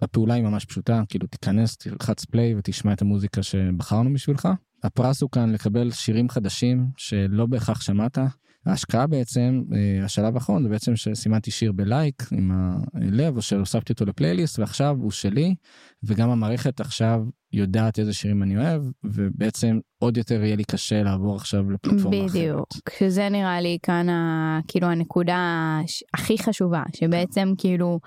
והפעולה 0.00 0.34
היא 0.34 0.42
ממש 0.44 0.64
פשוטה 0.64 1.02
כאילו 1.08 1.26
תיכנס 1.26 1.76
תלחץ 1.76 2.24
play 2.24 2.54
ותשמע 2.54 2.92
את 2.92 3.02
המוזיקה 3.02 3.42
שבחרנו 3.42 4.12
בשבילך. 4.12 4.48
הפרס 4.82 5.22
הוא 5.22 5.30
כאן 5.30 5.52
לקבל 5.52 5.90
שירים 5.90 6.28
חדשים 6.28 6.86
שלא 6.96 7.46
בהכרח 7.46 7.80
שמעת. 7.80 8.18
ההשקעה 8.66 9.06
בעצם 9.06 9.62
אה, 9.74 10.04
השלב 10.04 10.34
האחרון 10.34 10.62
זה 10.62 10.68
בעצם 10.68 10.96
שסימנתי 10.96 11.50
שיר 11.50 11.72
בלייק 11.72 12.22
עם 12.32 12.50
הלב 12.94 13.36
או 13.36 13.42
שהוספתי 13.42 13.92
אותו 13.92 14.04
לפלייליסט 14.04 14.58
ועכשיו 14.58 14.96
הוא 15.00 15.10
שלי 15.10 15.54
וגם 16.02 16.30
המערכת 16.30 16.80
עכשיו 16.80 17.20
יודעת 17.52 17.98
איזה 17.98 18.12
שירים 18.12 18.42
אני 18.42 18.56
אוהב 18.56 18.82
ובעצם 19.04 19.78
עוד 19.98 20.16
יותר 20.16 20.42
יהיה 20.44 20.56
לי 20.56 20.64
קשה 20.64 21.02
לעבור 21.02 21.36
עכשיו 21.36 21.70
לפלטפורמה 21.70 22.16
אחרת. 22.26 22.30
בדיוק 22.30 22.68
שזה 22.98 23.28
נראה 23.28 23.60
לי 23.60 23.78
כאן 23.82 24.08
ה, 24.08 24.60
כאילו 24.68 24.86
הנקודה 24.86 25.78
הכי 26.14 26.38
חשובה 26.38 26.82
שבעצם 26.96 27.52
כאילו 27.58 28.00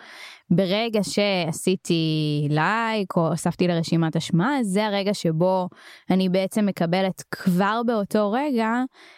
ברגע 0.50 1.00
שעשיתי 1.04 2.48
לייק 2.50 3.18
או 3.18 3.28
הוספתי 3.28 3.68
לרשימת 3.68 4.16
השמעה 4.16 4.64
זה 4.64 4.86
הרגע 4.86 5.14
שבו 5.14 5.70
אני 6.10 6.30
בעצם 6.30 6.66
מקבלת 6.66 7.24
כבר 7.32 7.82
באותו 7.88 8.32
רגע 8.32 8.70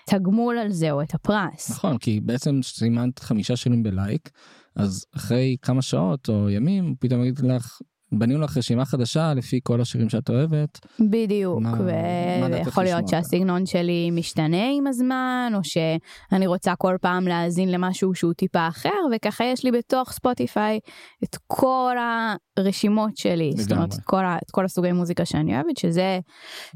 תגמול 0.09 0.57
על 0.57 0.71
זה 0.71 0.91
או 0.91 1.01
את 1.01 1.13
הפרס. 1.13 1.71
נכון 1.71 1.97
כי 1.97 2.19
בעצם 2.21 2.59
סימנת 2.63 3.19
חמישה 3.19 3.55
שירים 3.55 3.83
בלייק 3.83 4.29
אז 4.75 5.05
אחרי 5.15 5.55
כמה 5.61 5.81
שעות 5.81 6.29
או 6.29 6.49
ימים 6.49 6.95
פתאום 6.99 7.21
יגיד 7.23 7.39
לך 7.39 7.79
בנינו 8.19 8.41
לך 8.41 8.57
רשימה 8.57 8.85
חדשה 8.85 9.33
לפי 9.33 9.59
כל 9.63 9.81
השירים 9.81 10.09
שאת 10.09 10.29
אוהבת 10.29 10.79
בדיוק 10.99 11.63
ויכול 12.49 12.83
להיות? 12.83 13.07
שהסגנון 13.07 13.65
שלי 13.65 14.11
משתנה 14.11 14.69
עם 14.77 14.87
הזמן 14.87 15.51
או 15.55 15.59
שאני 15.63 16.47
רוצה 16.47 16.75
כל 16.75 16.95
פעם 17.01 17.27
להאזין 17.27 17.71
למשהו 17.71 18.15
שהוא 18.15 18.33
טיפה 18.33 18.67
אחר 18.67 18.89
וככה 19.15 19.43
יש 19.43 19.63
לי 19.63 19.71
בתוך 19.71 20.11
ספוטיפיי 20.11 20.79
את 21.23 21.37
כל 21.47 21.95
הרשימות 22.57 23.17
שלי 23.17 23.51
זאת 23.57 23.71
אומרת. 23.71 23.93
את 23.93 23.99
כל, 24.03 24.23
את 24.25 24.51
כל 24.51 24.65
הסוגי 24.65 24.91
מוזיקה 24.91 25.25
שאני 25.25 25.55
אוהבת 25.55 25.77
שזה 25.77 26.19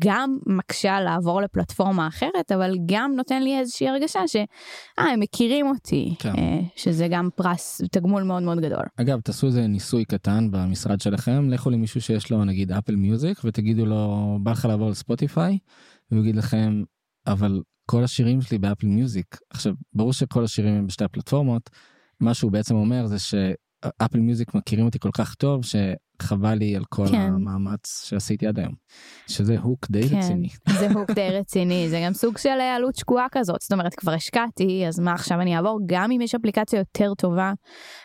גם 0.03 0.37
מקשה 0.45 1.01
לעבור 1.01 1.41
לפלטפורמה 1.41 2.07
אחרת 2.07 2.51
אבל 2.55 2.75
גם 2.85 3.11
נותן 3.15 3.43
לי 3.43 3.59
איזושהי 3.59 3.89
הרגשה 3.89 4.19
שהם 4.27 5.19
מכירים 5.19 5.67
אותי 5.67 6.15
כן. 6.19 6.33
אה, 6.37 6.59
שזה 6.75 7.07
גם 7.07 7.29
פרס 7.35 7.81
תגמול 7.91 8.23
מאוד 8.23 8.43
מאוד 8.43 8.59
גדול. 8.59 8.83
אגב 8.95 9.19
תעשו 9.21 9.47
איזה 9.47 9.67
ניסוי 9.67 10.05
קטן 10.05 10.51
במשרד 10.51 11.01
שלכם 11.01 11.28
לכו 11.29 11.69
למישהו 11.69 12.01
שיש 12.01 12.31
לו 12.31 12.45
נגיד 12.45 12.71
אפל 12.71 12.95
מיוזיק 12.95 13.41
ותגידו 13.43 13.85
לו 13.85 14.37
בא 14.43 14.51
לך 14.51 14.65
לעבור 14.65 14.89
לספוטיפיי? 14.89 15.57
והוא 16.11 16.23
יגיד 16.23 16.35
לכם 16.35 16.83
אבל 17.27 17.61
כל 17.85 18.03
השירים 18.03 18.41
שלי 18.41 18.57
באפל 18.57 18.87
מיוזיק 18.87 19.37
עכשיו 19.49 19.73
ברור 19.93 20.13
שכל 20.13 20.43
השירים 20.43 20.73
הם 20.73 20.87
בשתי 20.87 21.03
הפלטפורמות. 21.03 21.69
מה 22.19 22.33
שהוא 22.33 22.51
בעצם 22.51 22.75
אומר 22.75 23.07
זה 23.07 23.19
שאפל 23.19 24.19
מיוזיק 24.19 24.55
מכירים 24.55 24.85
אותי 24.85 24.99
כל 24.99 25.09
כך 25.13 25.35
טוב 25.35 25.65
שחבל 26.21 26.53
לי 26.53 26.75
על 26.75 26.83
כל 26.89 27.07
כן. 27.07 27.15
המאמץ 27.15 28.05
שעשיתי 28.05 28.47
עד 28.47 28.59
היום 28.59 28.73
שזה 29.27 29.59
hook 29.59 29.87
די 29.91 30.09
כן, 30.09 30.17
רציני. 30.17 30.49
זה 30.79 30.91
hook 30.91 31.11
די 31.11 31.29
רציני, 31.39 31.89
זה 31.89 32.01
גם 32.05 32.13
סוג 32.13 32.37
של 32.37 32.49
אה, 32.49 32.75
עלות 32.75 32.95
שקועה 32.95 33.25
כזאת, 33.31 33.61
זאת 33.61 33.71
אומרת 33.71 33.95
כבר 33.95 34.11
השקעתי, 34.11 34.87
אז 34.87 34.99
מה 34.99 35.13
עכשיו 35.13 35.41
אני 35.41 35.55
אעבור, 35.55 35.79
גם 35.85 36.11
אם 36.11 36.21
יש 36.21 36.35
אפליקציה 36.35 36.79
יותר 36.79 37.13
טובה, 37.13 37.53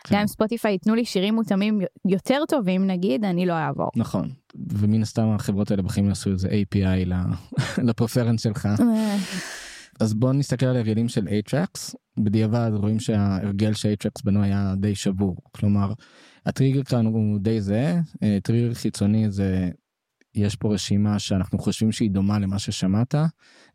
כן. 0.05 0.15
גם 0.15 0.21
אם 0.21 0.27
ספוטיפיי 0.27 0.73
ייתנו 0.73 0.95
לי 0.95 1.05
שירים 1.05 1.35
מותאמים 1.35 1.81
יותר 2.09 2.41
טובים 2.49 2.87
נגיד, 2.87 3.25
אני 3.25 3.47
לא 3.47 3.53
אעבור. 3.53 3.91
נכון 3.97 4.29
ומן 4.73 5.03
הסתם 5.03 5.29
החברות 5.29 5.71
האלה 5.71 5.83
בחיים 5.83 6.09
יעשו 6.09 6.31
איזה 6.31 6.49
API 6.49 7.15
לפרפרנס 7.87 8.43
שלך 8.43 8.67
אה, 8.67 9.17
אז 10.01 10.15
בוא 10.15 10.33
נסתכל 10.33 10.67
על 10.67 10.77
הרגלים 10.77 11.09
של 11.09 11.27
Atrax 11.27 11.95
בדיעבד 12.19 12.71
רואים 12.75 13.01
שההרגל 13.01 13.73
של 13.73 13.93
Atrax 13.93 14.23
בנו 14.25 14.43
היה 14.43 14.75
די 14.77 14.95
שבור 14.95 15.37
כלומר 15.53 15.93
הטריגר 16.47 16.83
כאן 16.83 17.07
הוא 17.07 17.39
די 17.39 17.61
זהה 17.61 18.01
אה, 18.23 18.39
טריגר 18.43 18.75
חיצוני 18.75 19.31
זה 19.31 19.71
יש 20.35 20.57
פה 20.57 20.75
רשימה 20.75 21.19
שאנחנו 21.19 21.59
חושבים 21.59 21.93
שהיא 21.93 22.11
דומה 22.11 22.39
למה 22.39 22.59
ששמעת 22.59 23.15
אה, 23.15 23.27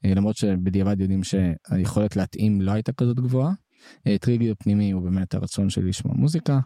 למרות 0.06 0.38
שבדיעבד 0.38 1.02
יודעים 1.02 1.22
שהיכולת 1.24 2.16
להתאים 2.16 2.62
לא 2.62 2.72
הייתה 2.72 2.92
כזאת 2.92 3.20
גבוהה. 3.20 3.54
אה, 4.08 4.18
טריגר 4.18 4.54
פנימי 4.60 4.92
הוא 4.92 5.02
באמת 5.02 5.34
הרצון 5.34 5.70
שלי 5.70 5.90
לשמוע 5.90 6.16
מוזיקה. 6.16 6.60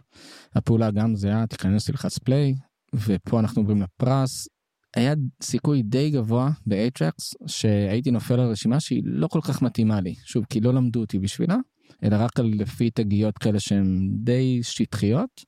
הפעולה 0.54 0.90
גם 0.90 1.16
זהה 1.16 1.46
תיכנס 1.46 1.84
תלחץ 1.84 2.18
play 2.18 2.54
ופה 2.94 3.40
אנחנו 3.40 3.62
עוברים 3.62 3.82
לפרס. 3.82 4.48
היה 4.96 5.14
סיכוי 5.42 5.82
די 5.82 6.10
גבוה 6.10 6.50
ב-8tracks 6.66 7.34
שהייתי 7.46 8.10
נופל 8.10 8.40
על 8.40 8.50
רשימה 8.50 8.80
שהיא 8.80 9.02
לא 9.04 9.28
כל 9.28 9.40
כך 9.42 9.62
מתאימה 9.62 10.00
לי. 10.00 10.14
שוב 10.24 10.44
כי 10.44 10.60
לא 10.60 10.74
למדו 10.74 11.00
אותי 11.00 11.18
בשביל 11.18 11.46
זה 11.46 11.56
אלא 12.04 12.16
רק 12.16 12.40
על 12.40 12.52
לפי 12.58 12.90
תגיות 12.90 13.38
כאלה 13.38 13.60
שהן 13.60 14.10
די 14.12 14.60
שטחיות. 14.62 15.44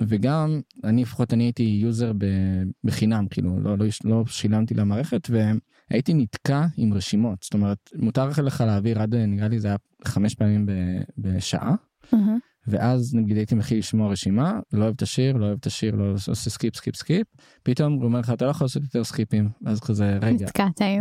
וגם 0.00 0.60
אני 0.84 1.02
לפחות 1.02 1.32
אני 1.32 1.44
הייתי 1.44 1.62
יוזר 1.62 2.12
ב- 2.18 2.62
בחינם 2.84 3.26
כאילו 3.30 3.60
לא, 3.60 3.78
לא, 3.78 3.86
לא 4.04 4.24
שילמתי 4.26 4.74
למערכת 4.74 5.30
והייתי 5.30 6.14
נתקע 6.14 6.66
עם 6.76 6.94
רשימות. 6.94 7.42
זאת 7.42 7.54
אומרת 7.54 7.90
מותר 7.96 8.28
לך 8.28 8.60
להעביר 8.60 9.02
עד 9.02 9.14
נראה 9.14 9.48
לי 9.48 9.58
זה 9.58 9.68
היה 9.68 9.76
חמש 10.04 10.34
פעמים 10.34 10.66
ב- 10.66 11.02
בשעה. 11.18 11.74
אה, 12.14 12.18
ואז 12.66 13.14
נגיד 13.14 13.36
הייתי 13.36 13.54
מתחיל 13.54 13.78
לשמוע 13.78 14.12
רשימה 14.12 14.60
לא 14.72 14.84
אוהב 14.84 14.94
את 14.96 15.02
השיר 15.02 15.36
לא 15.36 15.46
אוהב 15.46 15.58
את 15.60 15.66
השיר 15.66 15.94
לא 15.94 16.12
עושה 16.12 16.50
skip 16.50 16.76
skip 16.76 16.96
skip. 16.96 17.26
פתאום 17.62 17.92
הוא 17.92 18.04
אומר 18.04 18.20
לך 18.20 18.30
אתה 18.30 18.44
לא 18.44 18.50
יכול 18.50 18.64
לעשות 18.64 18.82
יותר 18.82 19.04
סקיפים. 19.04 19.48
אז 19.66 19.80
כזה 19.80 20.18
רגע. 20.22 20.46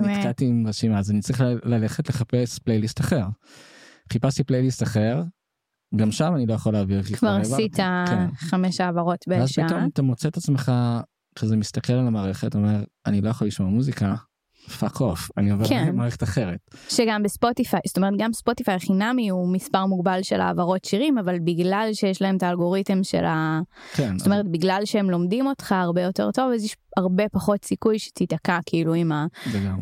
אה, 0.06 0.17
נתקעתי 0.17 0.45
עם 0.45 0.67
רשימה 0.67 0.99
אז 0.99 1.12
אני 1.12 1.21
צריך 1.21 1.43
ללכת 1.63 2.10
לחפש 2.10 2.60
פלייליסט 2.60 3.01
אחר. 3.01 3.25
חיפשתי 4.11 4.43
פלייליסט 4.43 4.83
אחר 4.83 5.23
גם 5.95 6.11
שם 6.11 6.35
אני 6.35 6.45
לא 6.45 6.53
יכול 6.53 6.73
להעביר 6.73 7.03
כבר. 7.03 7.37
עשית 7.41 7.75
כן. 7.75 8.35
חמש 8.35 8.81
העברות 8.81 9.25
ואז 9.27 9.49
בשעה. 9.49 9.67
פתאום 9.67 9.89
אתה 9.93 10.01
מוצא 10.01 10.27
את 10.27 10.37
עצמך 10.37 10.71
כזה 11.35 11.55
מסתכל 11.55 11.93
על 11.93 12.07
המערכת 12.07 12.55
אומר 12.55 12.83
אני 13.05 13.21
לא 13.21 13.29
יכול 13.29 13.47
לשמוע 13.47 13.69
מוזיקה. 13.69 14.15
fuck 14.79 15.01
off 15.01 15.29
אני 15.38 15.52
עובר 15.52 15.67
כן. 15.67 15.88
למערכת 15.88 16.23
אחרת. 16.23 16.60
שגם 16.89 17.23
בספוטיפיי, 17.23 17.80
זאת 17.88 17.97
אומרת 17.97 18.13
גם 18.17 18.34
ספוטיפיי 18.34 18.76
החינמי 18.76 19.30
הוא 19.30 19.54
מספר 19.54 19.86
מוגבל 19.86 20.19
של 20.23 20.41
העברות 20.41 20.86
שירים, 20.86 21.17
אבל 21.17 21.39
בגלל 21.39 21.89
שיש 21.93 22.21
להם 22.21 22.38
את 22.38 22.43
האלגוריתם 22.43 23.04
של 23.04 23.26
ה... 23.26 23.62
כן. 23.93 24.17
זאת 24.17 24.26
אומרת 24.26 24.47
בגלל 24.47 24.82
שהם 24.86 25.10
לומדים 25.10 25.47
אותך 25.47 25.71
הרבה 25.71 26.02
יותר 26.02 26.32
טוב, 26.32 26.52
אז 26.56 26.63
יש 26.63 26.76
הרבה 26.97 27.30
פחות 27.30 27.65
סיכוי 27.65 27.99
שתיתקע 27.99 28.60
כאילו 28.65 28.93
עם. 28.93 29.12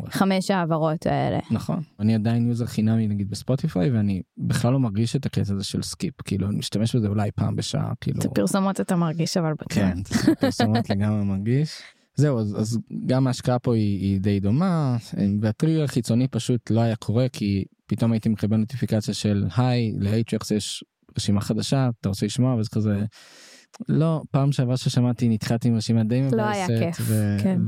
החמש 0.06 0.50
העברות 0.50 1.06
האלה. 1.06 1.38
נכון 1.50 1.82
אני 2.00 2.14
עדיין 2.14 2.48
user 2.48 2.66
חינמי 2.66 3.08
נגיד 3.08 3.30
בספוטיפיי 3.30 3.90
ואני 3.90 4.22
בכלל 4.38 4.72
לא 4.72 4.80
מרגיש 4.80 5.16
את 5.16 5.26
הקטע 5.26 5.54
הזה 5.54 5.64
של 5.64 5.82
skip 5.82 6.14
כאילו 6.24 6.48
אני 6.48 6.56
משתמש 6.56 6.96
בזה 6.96 7.08
אולי 7.08 7.30
פעם 7.30 7.56
בשעה 7.56 7.92
כאילו. 8.00 8.20
את 8.20 8.24
הפרסומות 8.24 8.80
אתה 8.80 8.96
מרגיש 8.96 9.36
אבל 9.36 9.52
בטוח. 9.52 9.68
כן, 9.74 9.98
פרסומות 10.40 10.90
לגמרי 10.90 11.24
מרגיש. 11.24 11.78
זהו, 12.14 12.38
אז, 12.38 12.60
אז 12.60 12.78
גם 13.06 13.26
ההשקעה 13.26 13.58
פה 13.58 13.74
היא, 13.74 14.00
היא 14.00 14.20
די 14.20 14.40
דומה, 14.40 14.96
והטריגר 15.40 15.84
החיצוני 15.84 16.28
פשוט 16.28 16.70
לא 16.70 16.80
היה 16.80 16.96
קורה, 16.96 17.28
כי 17.28 17.64
פתאום 17.86 18.12
הייתי 18.12 18.28
מקבל 18.28 18.56
נוטיפיקציה 18.56 19.14
של 19.14 19.46
היי, 19.56 19.92
ל-HX 19.98 20.54
יש 20.54 20.84
רשימה 21.18 21.40
חדשה, 21.40 21.90
אתה 22.00 22.08
רוצה 22.08 22.26
לשמוע? 22.26 22.54
וזה 22.54 22.70
כזה, 22.70 23.04
לא, 23.88 24.22
פעם 24.30 24.52
שעברה 24.52 24.76
ששמעתי 24.76 25.28
נתקעתי 25.28 25.68
עם 25.68 25.76
רשימה 25.76 26.04
די 26.04 26.20
מבאסת, 26.20 26.36
לא 26.36 26.42
היה 26.42 26.66
כיף, 26.66 27.06
כן. 27.42 27.60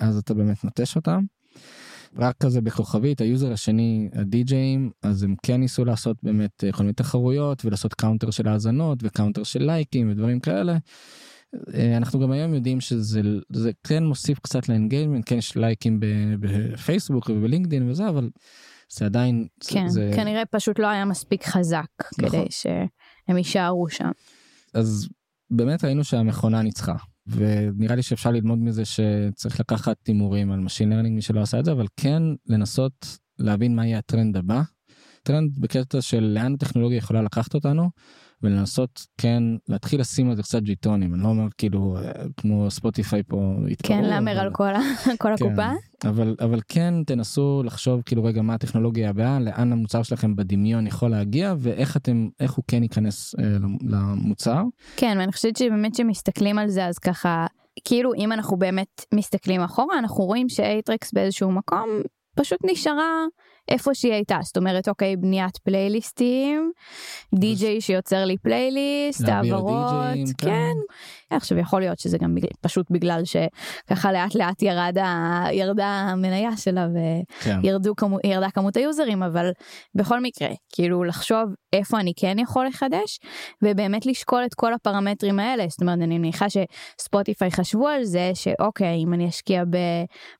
ואז 0.00 0.16
אתה 0.16 0.34
באמת 0.34 0.64
נוטש 0.64 0.96
אותם. 0.96 1.24
רק 2.16 2.36
כזה 2.40 2.60
בכוכבית 2.60 3.20
ה-user 3.20 3.52
השני 3.52 4.08
הדי-ג'אים 4.14 4.90
אז 5.02 5.22
הם 5.22 5.34
כן 5.42 5.60
ניסו 5.60 5.84
לעשות 5.84 6.16
באמת 6.22 6.64
אה, 6.64 6.72
כל 6.72 6.82
מיני 6.82 6.92
תחרויות 6.92 7.64
ולעשות 7.64 7.94
counter 7.94 8.30
של 8.30 8.48
האזנות 8.48 8.98
ו-counter 9.02 9.42
של 9.42 9.62
לייקים 9.62 10.10
ודברים 10.10 10.40
כאלה. 10.40 10.78
אה, 11.74 11.96
אנחנו 11.96 12.20
גם 12.20 12.30
היום 12.30 12.54
יודעים 12.54 12.80
שזה 12.80 13.20
זה 13.52 13.70
כן 13.86 14.04
מוסיף 14.04 14.38
קצת 14.38 14.68
ל-engagement 14.68 15.24
כן 15.26 15.38
יש 15.38 15.56
לייקים 15.56 16.00
בפייסבוק 16.40 17.30
ובלינקדאין 17.30 17.90
וזה 17.90 18.08
אבל 18.08 18.30
זה 18.88 19.04
עדיין 19.04 19.46
כן, 19.68 19.88
זה, 19.88 20.10
כנראה 20.16 20.46
פשוט 20.46 20.78
לא 20.78 20.86
היה 20.86 21.04
מספיק 21.04 21.44
חזק 21.44 21.86
נכון. 22.18 22.28
כדי 22.28 22.46
שהם 22.50 23.36
יישארו 23.36 23.88
שם. 23.88 24.10
אז 24.74 25.08
באמת 25.50 25.84
ראינו 25.84 26.04
שהמכונה 26.04 26.62
ניצחה 26.62 26.94
ונראה 27.26 27.96
לי 27.96 28.02
שאפשר 28.02 28.30
ללמוד 28.30 28.58
מזה 28.58 28.82
שצריך 28.84 29.60
לקחת 29.60 29.96
הימורים 30.06 30.52
על 30.52 30.60
machine 30.60 30.90
learning 30.90 31.14
מי 31.14 31.22
שלא 31.22 31.40
עשה 31.40 31.58
את 31.58 31.64
זה 31.64 31.72
אבל 31.72 31.86
כן 31.96 32.22
לנסות 32.46 33.18
להבין 33.38 33.76
מה 33.76 33.86
יהיה 33.86 33.98
הטרנד 33.98 34.36
הבא 34.36 34.62
טרנד 35.22 35.58
בקטע 35.58 36.00
של 36.00 36.20
לאן 36.20 36.54
הטכנולוגיה 36.54 36.98
יכולה 36.98 37.22
לקחת 37.22 37.54
אותנו. 37.54 37.90
ולנסות 38.42 39.06
כן 39.18 39.42
להתחיל 39.68 40.00
לשים 40.00 40.30
על 40.30 40.36
זה 40.36 40.42
קצת 40.42 40.62
ג'יטונים 40.62 41.14
אני 41.14 41.22
לא 41.22 41.28
אומר 41.28 41.46
כאילו 41.58 41.96
כמו 42.36 42.70
ספוטיפיי 42.70 43.22
פה 43.22 43.54
התקרו, 43.70 43.96
כן 43.96 44.04
להמר 44.04 44.38
על 44.38 44.50
כל, 44.52 44.72
כל 45.22 45.28
כן, 45.28 45.32
הקופה 45.32 45.70
אבל 46.04 46.36
אבל 46.40 46.60
כן 46.68 46.94
תנסו 47.06 47.62
לחשוב 47.64 48.02
כאילו 48.06 48.24
רגע 48.24 48.42
מה 48.42 48.54
הטכנולוגיה 48.54 49.10
הבאה 49.10 49.40
לאן 49.40 49.72
המוצר 49.72 50.02
שלכם 50.02 50.36
בדמיון 50.36 50.86
יכול 50.86 51.10
להגיע 51.10 51.54
ואיך 51.58 51.96
אתם 51.96 52.28
איך 52.40 52.52
הוא 52.52 52.64
כן 52.68 52.82
ייכנס 52.82 53.34
אה, 53.38 53.44
למוצר. 53.82 54.62
כן 54.96 55.16
ואני 55.20 55.32
חושבת 55.32 55.56
שבאמת 55.56 55.94
שמסתכלים 55.94 56.58
על 56.58 56.68
זה 56.68 56.86
אז 56.86 56.98
ככה 56.98 57.46
כאילו 57.84 58.14
אם 58.14 58.32
אנחנו 58.32 58.56
באמת 58.56 59.04
מסתכלים 59.14 59.60
אחורה 59.60 59.98
אנחנו 59.98 60.24
רואים 60.24 60.48
שאייטרקס 60.48 61.12
באיזשהו 61.12 61.52
מקום 61.52 61.88
פשוט 62.36 62.58
נשארה 62.64 63.24
איפה 63.68 63.94
שהיא 63.94 64.12
הייתה 64.12 64.38
זאת 64.42 64.56
אומרת 64.56 64.88
אוקיי 64.88 65.16
בניית 65.16 65.56
פלייליסטים 65.56 66.72
די.ג'יי 67.34 67.80
שיוצר 67.80 68.24
לי 68.24 68.36
פלייליסט 68.38 69.28
העברות 69.28 70.14
כן. 70.38 70.46
כן 70.48 70.72
עכשיו 71.36 71.58
יכול 71.58 71.80
להיות 71.80 71.98
שזה 71.98 72.18
גם 72.18 72.34
בגלל, 72.34 72.50
פשוט 72.60 72.86
בגלל 72.90 73.22
שככה 73.24 74.12
לאט 74.12 74.34
לאט 74.34 74.62
ירד 74.62 74.98
ה, 74.98 75.44
ירדה 75.52 75.86
המניה 75.86 76.56
שלה 76.56 76.86
וירדו 77.62 77.94
כן. 77.96 78.06
כמו, 78.06 78.18
ירדה 78.24 78.50
כמות 78.50 78.76
היוזרים 78.76 79.22
אבל 79.22 79.50
בכל 79.94 80.20
מקרה 80.20 80.48
כאילו 80.72 81.04
לחשוב 81.04 81.44
איפה 81.72 82.00
אני 82.00 82.12
כן 82.16 82.36
יכול 82.38 82.66
לחדש 82.66 83.18
ובאמת 83.62 84.06
לשקול 84.06 84.44
את 84.46 84.54
כל 84.54 84.74
הפרמטרים 84.74 85.38
האלה 85.38 85.64
זאת 85.68 85.80
אומרת 85.80 85.98
אני 85.98 86.18
מניחה 86.18 86.46
שספוטיפיי 86.48 87.50
חשבו 87.50 87.88
על 87.88 88.04
זה 88.04 88.30
שאוקיי 88.34 89.04
אם 89.04 89.14
אני 89.14 89.28
אשקיע 89.28 89.62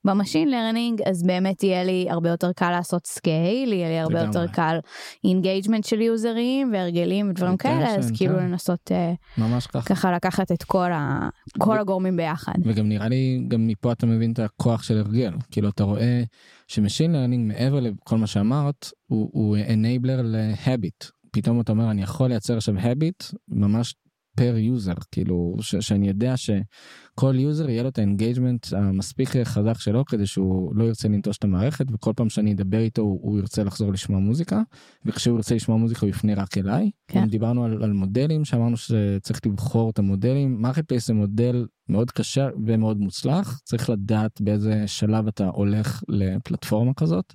ב-machine 0.05 0.51
learning 0.51 1.03
אז 1.03 1.23
באמת 1.23 1.63
יהיה 1.63 1.85
לי 1.85 2.07
הרבה 2.11 2.29
יותר 2.29 2.53
קל 2.53 2.71
לעשות 2.71 3.03
scale 3.13 3.73
יהיה 3.73 3.89
לי 3.89 3.99
הרבה 3.99 4.23
לגמרי. 4.23 4.41
יותר 4.41 4.53
קל 4.53 4.79
engagement 5.25 5.85
של 5.85 6.01
יוזרים 6.01 6.73
והרגלים 6.73 7.31
ודברים 7.31 7.57
כאלה 7.57 7.95
אז 7.95 8.13
כאילו 8.17 8.35
כן. 8.39 8.45
לנסות 8.45 8.93
אה, 8.93 9.13
ממש 9.39 9.67
ככה. 9.67 9.95
ככה 9.95 10.13
לקחת 10.13 10.53
את 10.53 10.63
כל, 10.63 10.93
ה... 10.93 11.29
כל 11.59 11.71
ו... 11.71 11.81
הגורמים 11.81 12.17
ביחד. 12.17 12.53
וגם 12.65 12.89
נראה 12.89 13.09
לי 13.09 13.45
גם 13.49 13.67
מפה 13.67 13.93
אתה 13.93 14.07
מבין 14.07 14.33
את 14.33 14.39
הכוח 14.39 14.83
של 14.83 14.99
הרגל 14.99 15.33
כאילו 15.51 15.69
אתה 15.69 15.85
רואה 15.85 16.23
ש-machine 16.69 17.13
learning 17.13 17.49
מעבר 17.49 17.81
לכל 17.81 18.19
מה 18.19 18.27
שאמרת 18.27 18.91
הוא, 19.07 19.31
הוא 19.33 19.57
enabler 19.57 20.23
ל-habit 20.23 21.05
פתאום 21.33 21.61
אתה 21.61 21.73
אומר 21.73 21.91
אני 21.91 22.03
יכול 22.03 22.29
לייצר 22.29 22.57
עכשיו 22.57 22.79
habit 22.79 23.25
ממש 23.49 23.95
per 24.37 24.57
user 24.57 24.95
כאילו 25.13 25.57
ש, 25.61 25.77
שאני 25.77 26.09
יודע 26.09 26.35
שכל 26.37 27.35
יוזר 27.39 27.71
יהיה 27.71 27.83
לו 27.83 27.89
את 27.89 27.99
ה-engagement 27.99 28.67
המספיק 28.73 29.29
חזק 29.45 29.79
שלו 29.79 30.05
כדי 30.05 30.27
שהוא 30.27 30.75
לא 30.75 30.85
ירצה 30.85 31.09
לנטוש 31.09 31.39
את 31.39 31.45
המערכת 31.45 31.87
וכל 31.93 32.13
פעם 32.17 32.29
שאני 32.29 32.53
אדבר 32.53 32.79
איתו 32.79 33.03
הוא, 33.03 33.21
הוא 33.23 33.39
ירצה 33.39 33.65
לחזור 33.65 33.93
לשמוע 33.93 34.21
מוזיקה 34.21 34.63
וכשהוא 35.05 35.37
ירצה 35.37 35.55
לשמוע 35.55 35.79
מוזיקה 35.79 36.01
הוא 36.01 36.11
יפנה 36.11 36.35
רק 36.35 36.59
אליי. 36.59 36.91
כן. 37.09 37.27
דיברנו 37.27 37.65
על, 37.65 37.83
על 37.83 37.93
מודלים 37.93 38.45
שאמרנו 38.45 38.77
שצריך 38.77 39.41
לבחור 39.47 39.91
את 39.91 39.99
המודלים 39.99 40.63
marketplace 40.63 41.07
זה 41.07 41.15
מודל 41.15 41.67
מאוד 41.89 42.11
קשה 42.11 42.49
ומאוד 42.67 43.01
מוצלח 43.01 43.61
צריך 43.65 43.91
לדעת 43.91 44.41
באיזה 44.41 44.85
שלב 44.87 45.27
אתה 45.27 45.47
הולך 45.47 46.03
לפלטפורמה 46.09 46.95
כזאת 46.95 47.35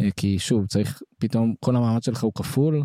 אה, 0.00 0.08
כי 0.16 0.38
שוב 0.38 0.66
צריך 0.66 1.02
פתאום 1.18 1.54
כל 1.60 1.76
המאמץ 1.76 2.04
שלך 2.04 2.24
הוא 2.24 2.32
כפול. 2.34 2.82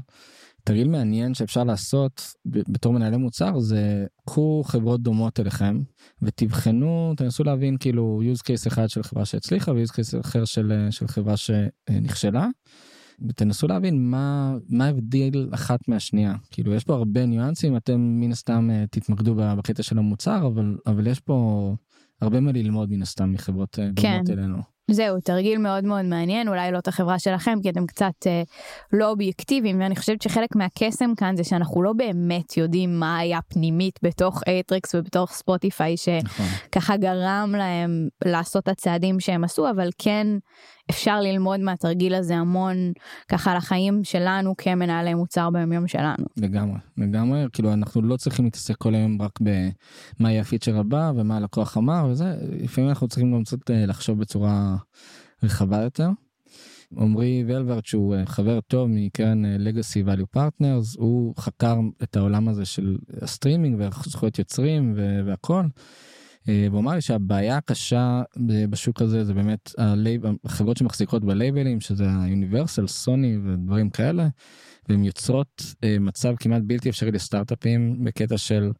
תרגיל 0.65 0.87
מעניין 0.87 1.33
שאפשר 1.33 1.63
לעשות 1.63 2.21
בתור 2.45 2.93
מנהלי 2.93 3.17
מוצר 3.17 3.59
זה 3.59 4.05
קחו 4.25 4.63
חברות 4.65 5.01
דומות 5.01 5.39
אליכם 5.39 5.81
ותבחנו 6.21 7.13
תנסו 7.17 7.43
להבין 7.43 7.77
כאילו 7.79 8.21
use 8.33 8.39
case 8.39 8.67
אחד 8.67 8.89
של 8.89 9.03
חברה 9.03 9.25
שהצליחה 9.25 9.71
ו-use 9.71 9.91
case 9.91 10.19
אחר 10.21 10.45
של, 10.45 10.87
של 10.91 11.07
חברה 11.07 11.37
שנכשלה. 11.37 12.47
ותנסו 13.29 13.67
להבין 13.67 14.09
מה 14.09 14.55
מה 14.69 14.87
הבדיל 14.87 15.49
אחת 15.53 15.87
מהשנייה 15.87 16.35
כאילו 16.51 16.73
יש 16.73 16.83
פה 16.83 16.93
הרבה 16.93 17.25
ניואנסים 17.25 17.77
אתם 17.77 17.99
מן 17.99 18.31
הסתם 18.31 18.69
אה, 18.71 18.85
תתמקדו 18.91 19.35
בקטע 19.35 19.83
של 19.83 19.97
המוצר 19.97 20.47
אבל 20.47 20.77
אבל 20.85 21.07
יש 21.07 21.19
פה 21.19 21.75
הרבה 22.21 22.39
מה 22.39 22.51
ללמוד 22.51 22.91
מן 22.91 23.01
הסתם 23.01 23.31
מחברות 23.31 23.79
אה, 23.79 23.89
כן. 23.95 24.11
דומות 24.11 24.29
אלינו. 24.29 24.72
זהו 24.91 25.19
תרגיל 25.19 25.57
מאוד 25.57 25.83
מאוד 25.83 26.05
מעניין 26.05 26.47
אולי 26.47 26.71
לא 26.71 26.77
את 26.77 26.87
החברה 26.87 27.19
שלכם 27.19 27.57
כי 27.63 27.69
אתם 27.69 27.85
קצת 27.85 28.13
אה, 28.27 28.43
לא 28.93 29.09
אובייקטיביים 29.09 29.81
ואני 29.81 29.95
חושבת 29.95 30.21
שחלק 30.21 30.55
מהקסם 30.55 31.15
כאן 31.17 31.35
זה 31.35 31.43
שאנחנו 31.43 31.83
לא 31.83 31.93
באמת 31.93 32.57
יודעים 32.57 32.99
מה 32.99 33.17
היה 33.17 33.39
פנימית 33.41 33.99
בתוך 34.03 34.41
8tracks 34.47 34.95
ובתוך 34.95 35.31
ספוטיפיי 35.31 35.97
שככה 35.97 36.93
נכון. 36.93 36.97
גרם 36.97 37.55
להם 37.57 38.07
לעשות 38.25 38.63
את 38.63 38.67
הצעדים 38.67 39.19
שהם 39.19 39.43
עשו 39.43 39.69
אבל 39.69 39.89
כן 39.97 40.27
אפשר 40.89 41.21
ללמוד 41.21 41.59
מהתרגיל 41.59 42.15
הזה 42.15 42.35
המון 42.35 42.75
ככה 43.27 43.51
על 43.51 43.57
החיים 43.57 44.03
שלנו 44.03 44.53
כמנהלי 44.57 45.13
מוצר 45.13 45.49
ביומיום 45.49 45.87
שלנו. 45.87 46.25
לגמרי 46.37 46.79
לגמרי 46.97 47.45
כאילו 47.53 47.73
אנחנו 47.73 48.01
לא 48.01 48.17
צריכים 48.17 48.45
להתעסק 48.45 48.75
כל 48.77 48.95
היום 48.95 49.21
רק 49.21 49.39
במה 49.41 50.31
יהיה 50.31 50.41
ה-feature 50.41 50.79
הבא 50.79 51.11
ומה 51.15 51.37
הלקוח 51.37 51.77
אמר 51.77 52.07
וזה 52.11 52.35
לפעמים 52.59 52.89
אנחנו 52.89 53.07
צריכים 53.07 53.33
גם 53.33 53.43
קצת 53.43 53.71
אה, 53.71 53.85
לחשוב 53.85 54.19
בצורה 54.19 54.75
רחבה 55.43 55.81
יותר. 55.81 56.09
עמרי 56.97 57.43
ולוורט 57.47 57.85
שהוא 57.85 58.15
אה, 58.15 58.25
חבר 58.25 58.59
טוב 58.61 58.89
מקרן 58.91 59.45
Legacy 59.45 60.03
Value 60.03 60.27
Partners 60.27 60.95
הוא 60.95 61.33
חקר 61.37 61.75
את 62.03 62.15
העולם 62.15 62.47
הזה 62.47 62.65
של 62.65 62.97
הסטרימינג 63.21 63.77
וזכויות 63.79 64.39
יוצרים 64.39 64.93
והכל. 65.25 65.63
אה, 66.49 66.67
והוא 66.69 66.79
אמר 66.79 66.91
לי 66.91 67.01
שהבעיה 67.01 67.57
הקשה 67.57 68.21
בשוק 68.69 69.01
הזה 69.01 69.23
זה 69.23 69.33
באמת 69.33 69.71
החברות 70.45 70.77
שמחזיקות 70.77 71.23
בלייבלים 71.25 71.81
שזה 71.81 72.05
היוניברסל 72.21 72.87
סוני 72.87 73.37
ודברים 73.37 73.89
כאלה. 73.89 74.27
והן 74.89 75.03
יוצרות 75.03 75.63
אה, 75.83 75.99
מצב 75.99 76.33
כמעט 76.39 76.61
בלתי 76.65 76.89
אפשרי 76.89 77.11
לסטארט-אפים 77.11 78.03
בקטע 78.03 78.37
של 78.37 78.71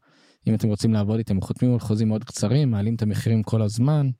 אם 0.46 0.54
אתם 0.54 0.68
רוצים 0.68 0.92
לעבוד 0.92 1.18
איתם 1.18 1.40
חותמים 1.40 1.72
על 1.72 1.78
חוזים 1.78 2.08
מאוד 2.08 2.24
קצרים 2.24 2.70
מעלים 2.70 2.94
את 2.94 3.02
המחירים 3.02 3.42
כל 3.42 3.62
הזמן. 3.62 4.10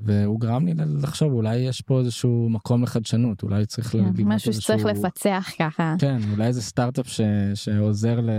והוא 0.00 0.40
גרם 0.40 0.66
לי 0.66 0.72
לחשוב 1.02 1.32
אולי 1.32 1.56
יש 1.56 1.80
פה 1.80 1.98
איזשהו 1.98 2.48
מקום 2.50 2.82
לחדשנות 2.82 3.42
אולי 3.42 3.66
צריך 3.66 3.88
כן, 3.88 3.98
משהו 4.24 4.52
שצריך 4.52 4.84
לפצח 4.84 5.50
ככה 5.58 5.94
כן 5.98 6.18
אולי 6.32 6.46
איזה 6.46 6.62
סטארט-אפ 6.62 7.08
ש... 7.08 7.20
שעוזר 7.54 8.20
ל... 8.20 8.30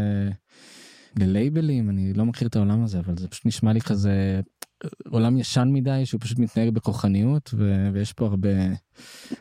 ללייבלים 1.20 1.90
אני 1.90 2.14
לא 2.14 2.26
מכיר 2.26 2.48
את 2.48 2.56
העולם 2.56 2.84
הזה 2.84 3.00
אבל 3.00 3.18
זה 3.18 3.28
פשוט 3.28 3.46
נשמע 3.46 3.74
לי 3.74 3.82
כזה 3.82 4.42
עולם 5.10 5.38
ישן 5.38 5.70
מדי 5.72 6.06
שהוא 6.06 6.22
פשוט 6.22 6.40
מתנהג 6.40 6.70
בכוחניות 6.70 7.50
ו... 7.54 7.90
ויש 7.94 8.14
פה 8.14 8.26
הרבה 8.26 8.50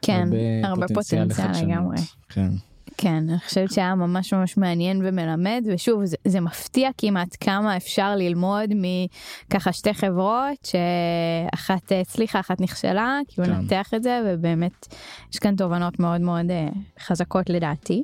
כן 0.02 0.24
הרבה, 0.24 0.68
הרבה 0.68 0.86
פוטנציאל, 0.88 1.28
פוטנציאל 1.28 1.66
לגמרי. 1.66 1.96
כן. 2.28 2.50
כן, 2.96 3.24
אני 3.28 3.38
חושבת 3.38 3.72
שהיה 3.72 3.94
ממש 3.94 4.34
ממש 4.34 4.56
מעניין 4.56 5.00
ומלמד, 5.04 5.64
ושוב, 5.72 6.04
זה, 6.04 6.16
זה 6.24 6.40
מפתיע 6.40 6.90
כמעט 6.98 7.36
כמה 7.40 7.76
אפשר 7.76 8.16
ללמוד 8.16 8.70
מככה 8.74 9.72
שתי 9.72 9.94
חברות, 9.94 10.66
שאחת 10.66 11.92
הצליחה, 12.00 12.40
אחת 12.40 12.60
נכשלה, 12.60 13.18
כי 13.28 13.40
הוא 13.40 13.46
כן. 13.46 13.52
נתח 13.52 13.94
את 13.94 14.02
זה, 14.02 14.20
ובאמת 14.26 14.86
יש 15.32 15.38
כאן 15.38 15.56
תובנות 15.56 16.00
מאוד 16.00 16.20
מאוד 16.20 16.46
uh, 16.46 17.02
חזקות 17.02 17.50
לדעתי. 17.50 18.02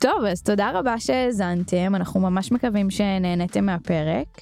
טוב, 0.00 0.24
אז 0.24 0.42
תודה 0.42 0.70
רבה 0.74 0.98
שהאזנתם, 0.98 1.94
אנחנו 1.94 2.20
ממש 2.20 2.52
מקווים 2.52 2.90
שנהנתם 2.90 3.66
מהפרק. 3.66 4.40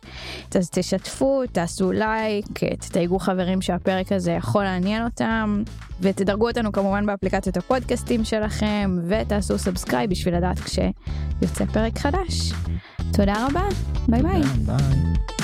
אז 0.55 0.71
תשתפו, 0.71 1.43
תעשו 1.53 1.93
לייק, 1.93 2.47
תתייגו 2.81 3.19
חברים 3.19 3.63
שהפרק 3.63 4.13
הזה 4.13 4.33
יכול 4.33 4.65
לעניין 4.65 5.05
אותם, 5.05 5.63
ותדרגו 6.01 6.49
אותנו 6.49 6.73
כמובן 6.73 7.07
באפליקציות 7.07 7.57
הפודקאסטים 7.57 8.25
שלכם, 8.25 8.99
ותעשו 9.09 9.59
subscribe 9.59 10.11
בשביל 10.11 10.37
לדעת 10.37 10.59
כשיוצא 10.59 11.65
פרק 11.73 11.99
חדש. 11.99 12.53
תודה 13.13 13.47
רבה, 13.47 13.63
ביי 14.09 14.23
ביי. 14.23 14.43
ביי. 14.43 15.38